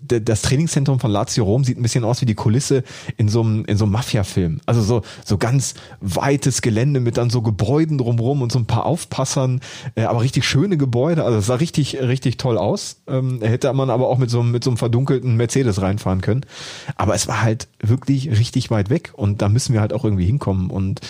das 0.07 0.41
Trainingszentrum 0.41 0.99
von 0.99 1.11
Lazio 1.11 1.43
Rom 1.43 1.63
sieht 1.63 1.77
ein 1.77 1.81
bisschen 1.81 2.03
aus 2.03 2.21
wie 2.21 2.25
die 2.25 2.35
Kulisse 2.35 2.83
in 3.17 3.29
so 3.29 3.41
einem, 3.41 3.65
in 3.65 3.77
so 3.77 3.85
einem 3.85 3.93
Mafia-Film. 3.93 4.61
Also 4.65 4.81
so, 4.81 5.01
so 5.23 5.37
ganz 5.37 5.75
weites 6.01 6.61
Gelände 6.61 6.99
mit 6.99 7.17
dann 7.17 7.29
so 7.29 7.41
Gebäuden 7.41 7.97
drumrum 7.97 8.41
und 8.41 8.51
so 8.51 8.59
ein 8.59 8.65
paar 8.65 8.85
Aufpassern, 8.85 9.61
äh, 9.95 10.03
aber 10.03 10.21
richtig 10.21 10.45
schöne 10.45 10.77
Gebäude. 10.77 11.23
Also 11.23 11.39
es 11.39 11.45
sah 11.45 11.55
richtig, 11.55 11.99
richtig 12.01 12.37
toll 12.37 12.57
aus. 12.57 12.97
Ähm, 13.07 13.41
hätte 13.41 13.71
man 13.73 13.89
aber 13.89 14.07
auch 14.09 14.17
mit 14.17 14.29
so, 14.29 14.41
einem, 14.41 14.51
mit 14.51 14.63
so 14.63 14.69
einem 14.69 14.77
verdunkelten 14.77 15.35
Mercedes 15.35 15.81
reinfahren 15.81 16.21
können. 16.21 16.45
Aber 16.95 17.15
es 17.15 17.27
war 17.27 17.41
halt 17.41 17.67
wirklich 17.81 18.29
richtig 18.31 18.71
weit 18.71 18.89
weg 18.89 19.13
und 19.15 19.41
da 19.41 19.49
müssen 19.49 19.73
wir 19.73 19.81
halt 19.81 19.93
auch 19.93 20.03
irgendwie 20.03 20.25
hinkommen. 20.25 20.69
Und 20.69 21.01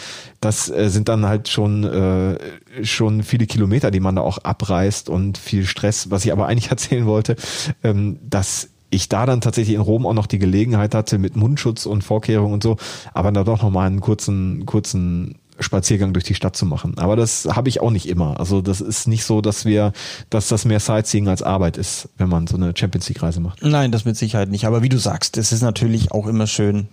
das 0.44 0.70
äh, 0.70 0.90
sind 0.90 1.10
dann 1.10 1.26
halt 1.26 1.48
schon, 1.48 1.84
äh, 1.84 2.38
schon 2.84 3.24
viele 3.24 3.46
Kilometer, 3.46 3.92
die 3.92 4.00
man 4.00 4.16
da 4.16 4.22
auch 4.22 4.40
abreißt 4.40 5.10
und 5.10 5.38
viel 5.38 5.66
Stress. 5.66 6.12
Was 6.12 6.26
ich 6.26 6.32
aber 6.32 6.48
eigentlich 6.48 6.70
erzählen 6.72 7.06
wollte, 7.06 7.36
ähm, 7.84 8.20
dass 8.30 8.70
ich 8.90 9.10
da 9.10 9.26
dann 9.26 9.42
tatsächlich 9.42 9.76
in 9.76 9.82
Rom 9.82 10.06
auch 10.06 10.14
noch 10.14 10.28
die 10.28 10.40
Gelegenheit 10.40 10.94
hatte 10.94 11.18
mit 11.18 11.36
Mundschutz 11.36 11.86
und 11.86 12.04
Vorkehrungen 12.04 12.54
und 12.54 12.64
so, 12.64 12.78
aber 13.14 13.32
da 13.32 13.44
doch 13.44 13.64
noch 13.64 13.72
mal 13.72 13.88
einen 13.88 14.02
kurzen, 14.02 14.68
kurzen 14.68 15.40
Spaziergang 15.60 16.14
durch 16.14 16.26
die 16.26 16.36
Stadt 16.36 16.56
zu 16.56 16.66
machen. 16.66 16.98
Aber 16.98 17.16
das 17.16 17.48
habe 17.52 17.70
ich 17.70 17.80
auch 17.80 17.92
nicht 17.92 18.08
immer. 18.08 18.40
Also 18.40 18.62
das 18.62 18.82
ist 18.82 19.08
nicht 19.08 19.24
so, 19.24 19.42
dass 19.42 19.66
wir, 19.66 19.94
dass 20.30 20.48
das 20.48 20.66
mehr 20.66 20.80
Sightseeing 20.80 21.28
als 21.28 21.42
Arbeit 21.42 21.78
ist, 21.78 22.10
wenn 22.18 22.30
man 22.30 22.48
so 22.48 22.56
eine 22.56 22.74
Champions 22.76 23.08
League 23.10 23.22
Reise 23.22 23.40
macht. 23.40 23.64
Nein, 23.64 23.92
das 23.92 24.06
mit 24.06 24.18
Sicherheit 24.18 24.50
nicht. 24.50 24.66
Aber 24.66 24.84
wie 24.84 24.90
du 24.90 24.98
sagst, 24.98 25.38
es 25.38 25.52
ist 25.52 25.62
natürlich 25.62 26.12
auch 26.12 26.28
immer 26.28 26.48
schön, 26.48 26.88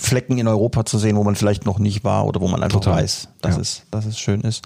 Flecken 0.00 0.38
in 0.38 0.48
Europa 0.48 0.86
zu 0.86 0.98
sehen, 0.98 1.16
wo 1.16 1.24
man 1.24 1.36
vielleicht 1.36 1.66
noch 1.66 1.78
nicht 1.78 2.04
war 2.04 2.26
oder 2.26 2.40
wo 2.40 2.48
man 2.48 2.62
einfach 2.62 2.80
Total. 2.80 3.02
weiß, 3.02 3.28
dass 3.42 3.56
ja. 3.56 3.60
es, 3.60 3.82
dass 3.90 4.06
es 4.06 4.18
schön 4.18 4.40
ist. 4.40 4.64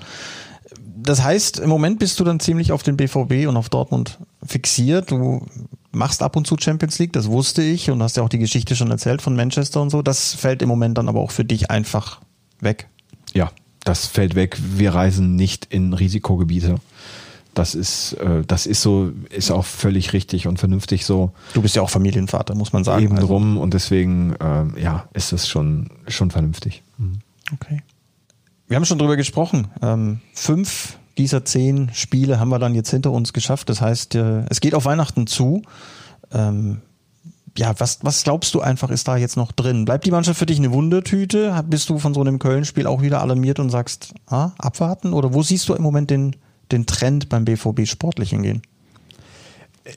Das 0.97 1.23
heißt, 1.23 1.59
im 1.59 1.69
Moment 1.69 1.99
bist 1.99 2.21
du 2.21 2.25
dann 2.25 2.39
ziemlich 2.39 2.71
auf 2.71 2.83
den 2.83 2.97
BVB 2.97 3.49
und 3.49 3.57
auf 3.57 3.69
Dortmund 3.69 4.19
fixiert. 4.45 5.11
Du 5.11 5.45
machst 5.91 6.23
ab 6.23 6.37
und 6.37 6.47
zu 6.47 6.57
Champions 6.59 6.99
League, 6.99 7.13
das 7.13 7.29
wusste 7.29 7.63
ich 7.63 7.91
und 7.91 8.03
hast 8.03 8.17
ja 8.17 8.23
auch 8.23 8.29
die 8.29 8.39
Geschichte 8.39 8.77
schon 8.77 8.91
erzählt 8.91 9.21
von 9.21 9.35
Manchester 9.35 9.83
und 9.83 9.91
so. 9.91 10.03
Das 10.03 10.35
fällt 10.35 10.63
im 10.63 10.69
Moment 10.69 10.97
dann 10.97 11.09
aber 11.09 11.21
auch 11.21 11.33
für 11.33 11.45
dich 11.45 11.71
einfach 11.71 12.21
weg. 12.61 12.89
Ja, 13.35 13.51
das 13.83 14.07
fällt 14.07 14.37
weg. 14.37 14.57
Wir 14.61 14.95
reisen 14.95 15.35
nicht 15.35 15.67
in 15.67 15.93
Risikogebiete. 15.93 16.77
Das 17.55 17.75
ist, 17.75 18.15
äh, 18.15 18.43
das 18.47 18.67
ist 18.67 18.83
so, 18.83 19.13
ist 19.31 19.51
auch 19.51 19.65
völlig 19.65 20.13
richtig 20.13 20.47
und 20.47 20.59
vernünftig 20.59 21.07
so. 21.07 21.33
Du 21.55 21.63
bist 21.63 21.77
ja 21.77 21.83
auch 21.83 21.91
Familienvater, 21.91 22.55
muss 22.55 22.73
man 22.73 22.85
sagen. 22.85 23.05
Eben 23.05 23.15
also. 23.15 23.29
drum 23.29 23.57
und 23.57 23.75
deswegen, 23.75 24.35
äh, 24.41 24.81
ja, 24.81 25.09
ist 25.15 25.33
das 25.33 25.49
schon, 25.49 25.91
schon 26.09 26.31
vernünftig. 26.31 26.83
Mhm. 26.99 27.21
Okay. 27.53 27.83
Wir 28.67 28.77
haben 28.77 28.85
schon 28.85 28.99
drüber 28.99 29.17
gesprochen. 29.17 29.69
Ähm, 29.83 30.21
fünf 30.33 30.99
dieser 31.19 31.45
zehn 31.45 31.91
Spiele 31.93 32.41
haben 32.41 32.49
wir 32.49 32.59
dann 32.59 32.75
jetzt 32.75 32.91
hinter 32.91 33.13
uns 33.13 33.33
geschafft. 33.33 33.69
Das 33.69 33.81
heißt, 33.81 34.15
äh, 34.15 34.45
es 34.49 34.61
geht 34.61 34.75
auf 34.75 34.85
Weihnachten 34.85 35.27
zu. 35.27 35.63
Ähm, 36.33 36.81
ja, 37.57 37.73
was, 37.79 38.01
was 38.03 38.25
glaubst 38.25 38.55
du 38.55 38.61
einfach 38.61 38.91
ist 38.91 39.07
da 39.07 39.17
jetzt 39.17 39.37
noch 39.37 39.53
drin? 39.53 39.85
Bleibt 39.85 40.07
die 40.07 40.11
Mannschaft 40.11 40.39
für 40.39 40.47
dich 40.47 40.59
eine 40.59 40.73
Wundertüte? 40.73 41.65
Bist 41.69 41.89
du 41.89 41.99
von 41.99 42.15
so 42.15 42.21
einem 42.21 42.39
Köln-Spiel 42.39 42.87
auch 42.87 43.03
wieder 43.03 43.21
alarmiert 43.21 43.61
und 43.61 43.71
sagst, 43.71 44.13
ah, 44.27 44.51
abwarten? 44.59 45.13
Oder 45.13 45.35
wo 45.35 45.43
siehst 45.43 45.69
du 45.69 45.75
im 45.75 45.83
Moment 45.83 46.11
den, 46.11 46.35
den 46.73 46.87
Trend 46.87 47.29
beim 47.29 47.45
BVB 47.45 47.87
sportlich 47.87 48.31
hingehen? 48.31 48.63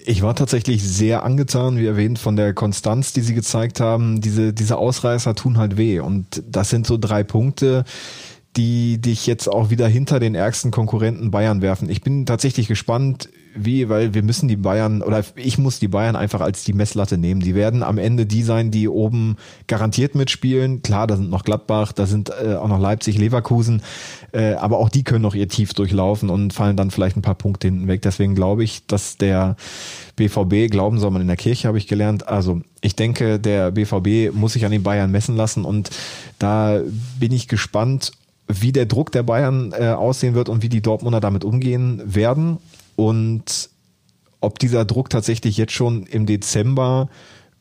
Ich 0.05 0.21
war 0.21 0.35
tatsächlich 0.35 0.83
sehr 0.83 1.23
angetan, 1.23 1.77
wie 1.77 1.85
erwähnt, 1.85 2.19
von 2.19 2.35
der 2.35 2.53
Konstanz, 2.53 3.13
die 3.13 3.21
sie 3.21 3.33
gezeigt 3.33 3.79
haben. 3.79 4.19
Diese, 4.19 4.51
diese 4.51 4.77
Ausreißer 4.77 5.33
tun 5.33 5.57
halt 5.57 5.77
weh. 5.77 5.99
Und 5.99 6.43
das 6.45 6.69
sind 6.69 6.85
so 6.85 6.97
drei 6.97 7.23
Punkte, 7.23 7.85
die 8.57 8.99
dich 8.99 9.27
jetzt 9.27 9.47
auch 9.47 9.69
wieder 9.69 9.87
hinter 9.87 10.19
den 10.19 10.35
ärgsten 10.35 10.71
Konkurrenten 10.71 11.31
Bayern 11.31 11.61
werfen. 11.61 11.89
Ich 11.89 12.01
bin 12.01 12.25
tatsächlich 12.25 12.67
gespannt, 12.67 13.29
wie, 13.55 13.89
weil 13.89 14.13
wir 14.13 14.23
müssen 14.23 14.47
die 14.47 14.55
Bayern 14.55 15.01
oder 15.01 15.23
ich 15.35 15.57
muss 15.57 15.79
die 15.79 15.87
Bayern 15.87 16.15
einfach 16.15 16.41
als 16.41 16.63
die 16.63 16.73
Messlatte 16.73 17.17
nehmen. 17.17 17.41
Die 17.41 17.55
werden 17.55 17.83
am 17.83 17.97
Ende 17.97 18.25
die 18.25 18.43
sein, 18.43 18.71
die 18.71 18.87
oben 18.87 19.37
garantiert 19.67 20.15
mitspielen. 20.15 20.81
Klar, 20.81 21.07
da 21.07 21.17
sind 21.17 21.29
noch 21.29 21.43
Gladbach, 21.43 21.91
da 21.91 22.05
sind 22.05 22.29
äh, 22.29 22.55
auch 22.55 22.67
noch 22.67 22.79
Leipzig, 22.79 23.17
Leverkusen, 23.17 23.81
äh, 24.31 24.53
aber 24.53 24.77
auch 24.77 24.89
die 24.89 25.03
können 25.03 25.21
noch 25.21 25.35
ihr 25.35 25.47
Tief 25.47 25.73
durchlaufen 25.73 26.29
und 26.29 26.53
fallen 26.53 26.77
dann 26.77 26.91
vielleicht 26.91 27.17
ein 27.17 27.21
paar 27.21 27.35
Punkte 27.35 27.67
hinten 27.67 27.87
weg. 27.87 28.01
Deswegen 28.01 28.35
glaube 28.35 28.63
ich, 28.63 28.85
dass 28.85 29.17
der 29.17 29.55
BVB, 30.15 30.71
glauben 30.71 30.99
soll 30.99 31.11
man 31.11 31.21
in 31.21 31.27
der 31.27 31.37
Kirche, 31.37 31.67
habe 31.67 31.77
ich 31.77 31.87
gelernt. 31.87 32.27
Also 32.27 32.61
ich 32.81 32.95
denke, 32.95 33.39
der 33.39 33.71
BVB 33.71 34.33
muss 34.33 34.53
sich 34.53 34.65
an 34.65 34.71
den 34.71 34.83
Bayern 34.83 35.11
messen 35.11 35.35
lassen 35.35 35.65
und 35.65 35.89
da 36.39 36.79
bin 37.19 37.31
ich 37.31 37.47
gespannt, 37.47 38.11
wie 38.47 38.71
der 38.71 38.85
Druck 38.85 39.11
der 39.11 39.23
Bayern 39.23 39.73
äh, 39.77 39.89
aussehen 39.89 40.33
wird 40.33 40.47
und 40.47 40.63
wie 40.63 40.69
die 40.69 40.81
Dortmunder 40.81 41.19
damit 41.19 41.43
umgehen 41.43 42.01
werden 42.05 42.59
und 42.97 43.69
ob 44.41 44.59
dieser 44.59 44.83
Druck 44.85 45.09
tatsächlich 45.09 45.55
jetzt 45.55 45.71
schon 45.71 46.03
im 46.03 46.25
Dezember 46.25 47.09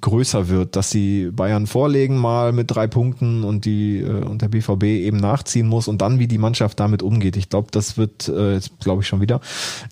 größer 0.00 0.48
wird, 0.48 0.76
dass 0.76 0.90
sie 0.90 1.30
Bayern 1.30 1.66
vorlegen 1.66 2.16
mal 2.16 2.52
mit 2.52 2.70
drei 2.70 2.86
Punkten 2.86 3.44
und 3.44 3.64
die 3.64 4.00
äh, 4.00 4.24
und 4.24 4.42
der 4.42 4.48
BVB 4.48 4.84
eben 4.84 5.16
nachziehen 5.16 5.66
muss 5.66 5.88
und 5.88 6.02
dann 6.02 6.18
wie 6.18 6.26
die 6.26 6.38
Mannschaft 6.38 6.80
damit 6.80 7.02
umgeht. 7.02 7.36
Ich 7.36 7.48
glaube, 7.48 7.68
das 7.70 7.96
wird 7.96 8.28
äh, 8.28 8.54
jetzt 8.54 8.78
glaube 8.80 9.02
ich 9.02 9.08
schon 9.08 9.20
wieder, 9.20 9.40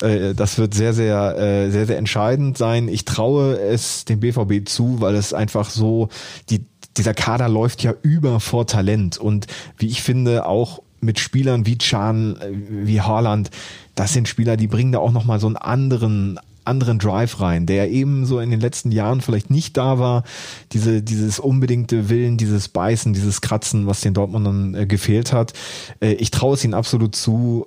äh, 0.03 0.35
das 0.35 0.59
wird 0.59 0.75
sehr 0.75 0.93
sehr 0.93 1.71
sehr 1.71 1.87
sehr 1.87 1.99
entscheidend 1.99 2.59
sein. 2.59 2.89
Ich 2.89 3.05
traue 3.05 3.59
es 3.59 4.05
dem 4.05 4.21
BVB 4.21 4.69
zu, 4.69 5.01
weil 5.01 5.15
es 5.15 5.33
einfach 5.33 5.71
so 5.71 6.09
die 6.51 6.65
dieser 6.97 7.15
Kader 7.15 7.49
läuft 7.49 7.83
ja 7.83 7.93
über 8.03 8.41
vor 8.41 8.67
Talent 8.67 9.19
und 9.19 9.47
wie 9.79 9.89
ich 9.89 10.03
finde 10.03 10.47
auch 10.47 10.81
mit 11.05 11.21
Spielern 11.21 11.67
wie 11.67 11.79
Chan, 11.79 12.37
äh, 12.37 12.51
wie 12.69 13.01
Haaland, 13.01 13.51
das 13.95 14.13
sind 14.13 14.29
Spieler, 14.29 14.57
die 14.57 14.67
bringen 14.67 14.93
da 14.93 14.99
auch 14.99 15.13
nochmal 15.13 15.39
so 15.41 15.47
einen 15.47 15.57
anderen, 15.57 16.39
anderen 16.65 16.99
Drive 16.99 17.41
rein, 17.41 17.67
der 17.67 17.91
eben 17.91 18.27
so 18.27 18.41
in 18.41 18.51
den 18.51 18.61
letzten 18.61 18.91
Jahren 18.91 19.21
vielleicht 19.21 19.51
nicht 19.51 19.77
da 19.77 19.99
war. 19.99 20.25
Diese, 20.73 21.03
dieses 21.03 21.39
unbedingte 21.39 22.09
Willen, 22.09 22.37
dieses 22.37 22.69
Beißen, 22.69 23.13
dieses 23.13 23.41
Kratzen, 23.41 23.87
was 23.87 24.01
den 24.01 24.15
Dortmundern 24.15 24.75
äh, 24.75 24.87
gefehlt 24.87 25.33
hat. 25.33 25.53
Äh, 26.01 26.13
ich 26.15 26.31
traue 26.31 26.55
es 26.55 26.65
ihnen 26.65 26.75
absolut 26.75 27.15
zu, 27.15 27.67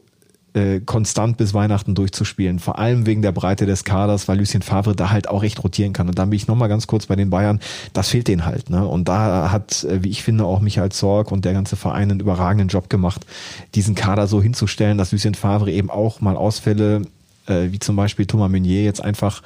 äh, 0.58 0.82
konstant 0.82 1.38
bis 1.38 1.54
Weihnachten 1.54 1.96
durchzuspielen. 1.96 2.60
Vor 2.60 2.80
allem 2.80 3.06
wegen 3.06 3.22
der 3.22 3.32
Breite 3.32 3.66
des 3.66 3.84
Kaders, 3.84 4.28
weil 4.28 4.40
Lucien 4.40 4.62
Favre 4.62 4.96
da 4.96 5.10
halt 5.10 5.30
auch 5.30 5.44
echt 5.44 5.64
rotieren 5.64 5.94
kann. 5.94 6.10
Und 6.10 6.18
dann 6.18 6.30
bin 6.30 6.38
ich 6.38 6.48
nochmal 6.48 6.68
ganz 6.68 6.88
kurz 6.88 7.06
bei 7.06 7.16
den 7.16 7.30
Bayern. 7.30 7.60
Das 7.94 8.10
fehlt 8.10 8.28
denen 8.28 8.46
halt. 8.46 8.70
Ne? 8.70 8.86
Und 8.86 9.08
da 9.08 9.52
hat, 9.52 9.84
äh, 9.84 10.04
wie 10.04 10.10
ich 10.10 10.24
finde, 10.24 10.46
auch 10.46 10.60
Michael 10.60 10.92
Zorg 10.92 11.32
und 11.32 11.46
der 11.46 11.54
ganze 11.54 11.76
Verein 11.76 12.12
einen 12.12 12.20
überragenden 12.20 12.68
Job 12.68 12.90
gemacht, 12.90 13.26
diesen 13.76 13.96
Kader 13.96 14.28
so 14.28 14.42
hinzustellen, 14.42 14.98
dass 14.98 15.12
Lucien 15.12 15.36
Favre 15.36 15.72
eben 15.72 15.90
auch 15.90 16.20
mal 16.20 16.36
Ausfälle 16.36 17.04
äh, 17.46 17.72
wie 17.72 17.80
zum 17.80 17.96
Beispiel 17.96 18.26
Thomas 18.26 18.52
Meunier 18.52 18.84
jetzt 18.84 19.04
einfach, 19.04 19.44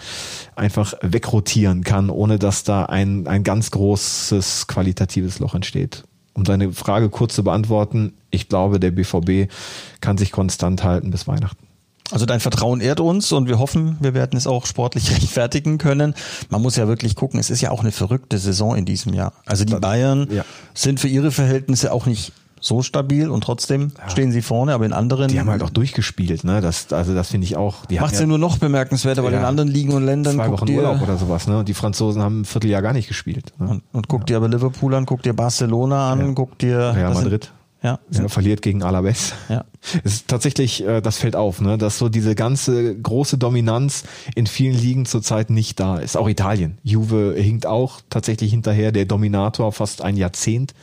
einfach 0.55 0.93
wegrotieren 1.01 1.83
kann, 1.83 2.09
ohne 2.09 2.39
dass 2.39 2.63
da 2.63 2.85
ein, 2.85 3.27
ein 3.27 3.43
ganz 3.43 3.71
großes 3.71 4.67
qualitatives 4.67 5.39
Loch 5.39 5.53
entsteht 5.53 6.03
um 6.33 6.43
deine 6.43 6.71
Frage 6.71 7.09
kurz 7.09 7.35
zu 7.35 7.43
beantworten, 7.43 8.13
ich 8.31 8.49
glaube, 8.49 8.79
der 8.79 8.91
BVB 8.91 9.51
kann 9.99 10.17
sich 10.17 10.31
konstant 10.31 10.83
halten 10.83 11.11
bis 11.11 11.27
Weihnachten. 11.27 11.67
Also 12.11 12.25
dein 12.25 12.41
Vertrauen 12.41 12.81
ehrt 12.81 12.99
uns 12.99 13.31
und 13.31 13.47
wir 13.47 13.57
hoffen, 13.57 13.95
wir 14.01 14.13
werden 14.13 14.35
es 14.35 14.45
auch 14.45 14.65
sportlich 14.65 15.11
rechtfertigen 15.15 15.77
können. 15.77 16.13
Man 16.49 16.61
muss 16.61 16.75
ja 16.75 16.87
wirklich 16.87 17.15
gucken, 17.15 17.39
es 17.39 17.49
ist 17.49 17.61
ja 17.61 17.71
auch 17.71 17.81
eine 17.81 17.91
verrückte 17.91 18.37
Saison 18.37 18.75
in 18.75 18.85
diesem 18.85 19.13
Jahr. 19.13 19.33
Also 19.45 19.63
die 19.63 19.75
Bayern 19.75 20.27
ja. 20.29 20.43
sind 20.73 20.99
für 20.99 21.07
ihre 21.07 21.31
Verhältnisse 21.31 21.93
auch 21.93 22.05
nicht 22.05 22.33
so 22.63 22.83
stabil 22.83 23.27
und 23.29 23.43
trotzdem 23.43 23.91
ja. 23.97 24.09
stehen 24.09 24.31
sie 24.31 24.43
vorne, 24.43 24.73
aber 24.73 24.85
in 24.85 24.93
anderen. 24.93 25.29
Die 25.29 25.39
haben 25.39 25.49
halt 25.49 25.63
auch 25.63 25.71
durchgespielt, 25.71 26.43
ne? 26.43 26.61
Das, 26.61 26.93
also 26.93 27.15
das 27.15 27.29
finde 27.29 27.45
ich 27.45 27.57
auch. 27.57 27.89
Macht 27.89 28.13
ja, 28.13 28.19
ja 28.19 28.27
nur 28.27 28.37
noch 28.37 28.59
bemerkenswerter, 28.59 29.23
weil 29.23 29.33
ja, 29.33 29.39
in 29.39 29.45
anderen 29.45 29.69
Ligen 29.69 29.93
und 29.93 30.05
Ländern. 30.05 30.35
Zwei 30.35 30.51
Wochen 30.51 30.69
Urlaub 30.69 31.01
oder 31.01 31.17
sowas, 31.17 31.47
ne? 31.47 31.63
Die 31.63 31.73
Franzosen 31.73 32.21
haben 32.21 32.41
ein 32.41 32.45
Vierteljahr 32.45 32.83
gar 32.83 32.93
nicht 32.93 33.07
gespielt. 33.07 33.53
Ne? 33.57 33.67
Und, 33.67 33.83
und 33.91 34.07
guck 34.07 34.27
dir 34.27 34.37
aber 34.37 34.47
Liverpool 34.47 34.93
an, 34.93 35.07
guck 35.07 35.23
dir 35.23 35.33
Barcelona 35.33 36.11
an, 36.11 36.35
guck 36.35 36.59
dir. 36.59 36.93
Real 36.95 37.15
Madrid. 37.15 37.45
Sind, 37.45 37.60
ja, 37.83 37.99
ja, 38.11 38.27
verliert 38.27 38.61
gegen 38.61 38.83
Alaves. 38.83 39.33
Ja. 39.49 39.65
Es 40.03 40.13
ist 40.13 40.27
tatsächlich, 40.27 40.85
äh, 40.85 41.01
das 41.01 41.17
fällt 41.17 41.35
auf, 41.35 41.59
ne, 41.59 41.77
dass 41.79 41.97
so 41.97 42.07
diese 42.07 42.35
ganze 42.35 42.95
große 42.95 43.39
Dominanz 43.39 44.03
in 44.35 44.45
vielen 44.45 44.77
Ligen 44.77 45.07
zurzeit 45.07 45.49
nicht 45.49 45.79
da 45.79 45.97
ist. 45.97 46.15
Auch 46.15 46.29
Italien. 46.29 46.77
Juve 46.83 47.33
hinkt 47.35 47.65
auch 47.65 48.01
tatsächlich 48.11 48.51
hinterher, 48.51 48.91
der 48.91 49.05
Dominator 49.05 49.71
fast 49.71 50.03
ein 50.03 50.17
Jahrzehnt 50.17 50.75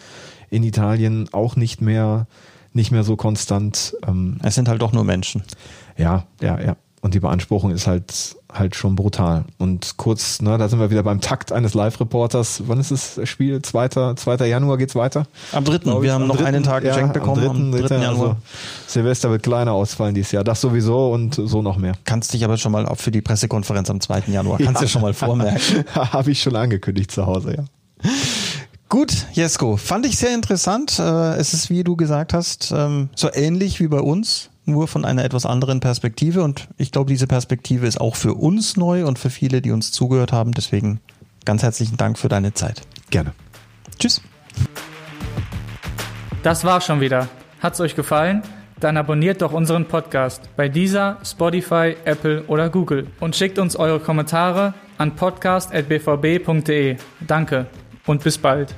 in 0.50 0.64
Italien 0.64 1.28
auch 1.32 1.54
nicht 1.54 1.80
mehr, 1.80 2.26
nicht 2.72 2.90
mehr 2.90 3.04
so 3.04 3.14
konstant. 3.14 3.94
Ähm, 4.06 4.38
es 4.42 4.56
sind 4.56 4.68
halt 4.68 4.82
doch 4.82 4.92
nur 4.92 5.04
Menschen. 5.04 5.44
Ja, 5.96 6.26
ja, 6.40 6.60
ja. 6.60 6.76
Und 7.00 7.14
die 7.14 7.20
Beanspruchung 7.20 7.70
ist 7.70 7.86
halt 7.86 8.36
halt 8.52 8.74
schon 8.74 8.96
brutal. 8.96 9.44
Und 9.58 9.96
kurz, 9.98 10.40
ne, 10.40 10.56
da 10.58 10.68
sind 10.68 10.80
wir 10.80 10.90
wieder 10.90 11.02
beim 11.02 11.20
Takt 11.20 11.52
eines 11.52 11.74
Live-Reporters. 11.74 12.62
Wann 12.66 12.80
ist 12.80 12.90
das 12.90 13.20
Spiel? 13.28 13.60
2. 13.60 14.14
2. 14.14 14.46
Januar 14.46 14.78
geht's 14.78 14.94
weiter? 14.94 15.26
Am 15.52 15.64
3. 15.64 16.02
Wir 16.02 16.14
haben 16.14 16.26
noch 16.26 16.36
3. 16.36 16.44
einen 16.46 16.62
Tag 16.62 16.82
ja, 16.82 16.90
geschenkt 16.90 17.12
bekommen. 17.12 17.46
Am 17.46 17.72
3. 17.72 17.80
Am 17.80 17.86
3. 17.86 17.94
Januar. 17.96 18.28
Also 18.28 18.36
Silvester 18.86 19.30
wird 19.30 19.42
kleiner 19.42 19.72
ausfallen 19.72 20.14
dieses 20.14 20.32
Jahr. 20.32 20.44
Das 20.44 20.60
sowieso 20.60 21.12
und 21.12 21.34
so 21.34 21.62
noch 21.62 21.76
mehr. 21.76 21.92
Kannst 22.04 22.32
dich 22.32 22.44
aber 22.44 22.56
schon 22.56 22.72
mal 22.72 22.86
auch 22.86 22.98
für 22.98 23.10
die 23.10 23.20
Pressekonferenz 23.20 23.90
am 23.90 24.00
2. 24.00 24.24
Januar, 24.28 24.58
kannst 24.58 24.76
ja. 24.76 24.86
du 24.86 24.88
schon 24.88 25.02
mal 25.02 25.14
vormerken. 25.14 25.84
Habe 25.94 26.30
ich 26.30 26.42
schon 26.42 26.56
angekündigt 26.56 27.10
zu 27.10 27.26
Hause, 27.26 27.56
ja. 27.56 27.64
Gut, 28.88 29.12
Jesko, 29.32 29.76
fand 29.76 30.06
ich 30.06 30.16
sehr 30.16 30.34
interessant. 30.34 30.98
Äh, 30.98 31.34
es 31.36 31.52
ist, 31.52 31.68
wie 31.68 31.84
du 31.84 31.96
gesagt 31.96 32.32
hast, 32.32 32.72
ähm, 32.74 33.10
so 33.14 33.28
ähnlich 33.30 33.80
wie 33.80 33.88
bei 33.88 34.00
uns, 34.00 34.48
nur 34.68 34.88
von 34.88 35.04
einer 35.04 35.24
etwas 35.24 35.46
anderen 35.46 35.80
Perspektive. 35.80 36.42
Und 36.42 36.68
ich 36.76 36.92
glaube, 36.92 37.10
diese 37.10 37.26
Perspektive 37.26 37.86
ist 37.86 38.00
auch 38.00 38.16
für 38.16 38.34
uns 38.34 38.76
neu 38.76 39.06
und 39.06 39.18
für 39.18 39.30
viele, 39.30 39.60
die 39.62 39.72
uns 39.72 39.92
zugehört 39.92 40.32
haben. 40.32 40.52
Deswegen 40.52 41.00
ganz 41.44 41.62
herzlichen 41.62 41.96
Dank 41.96 42.18
für 42.18 42.28
deine 42.28 42.54
Zeit. 42.54 42.82
Gerne. 43.10 43.32
Tschüss. 43.98 44.22
Das 46.42 46.64
war 46.64 46.80
schon 46.80 47.00
wieder. 47.00 47.28
Hat's 47.60 47.80
euch 47.80 47.96
gefallen? 47.96 48.42
Dann 48.80 48.96
abonniert 48.96 49.42
doch 49.42 49.52
unseren 49.52 49.86
Podcast 49.86 50.48
bei 50.56 50.68
dieser, 50.68 51.18
Spotify, 51.24 51.96
Apple 52.04 52.44
oder 52.44 52.70
Google 52.70 53.08
und 53.18 53.34
schickt 53.34 53.58
uns 53.58 53.74
eure 53.74 53.98
Kommentare 53.98 54.74
an 54.98 55.16
podcast.bvb.de. 55.16 56.96
Danke 57.26 57.66
und 58.06 58.22
bis 58.22 58.38
bald. 58.38 58.74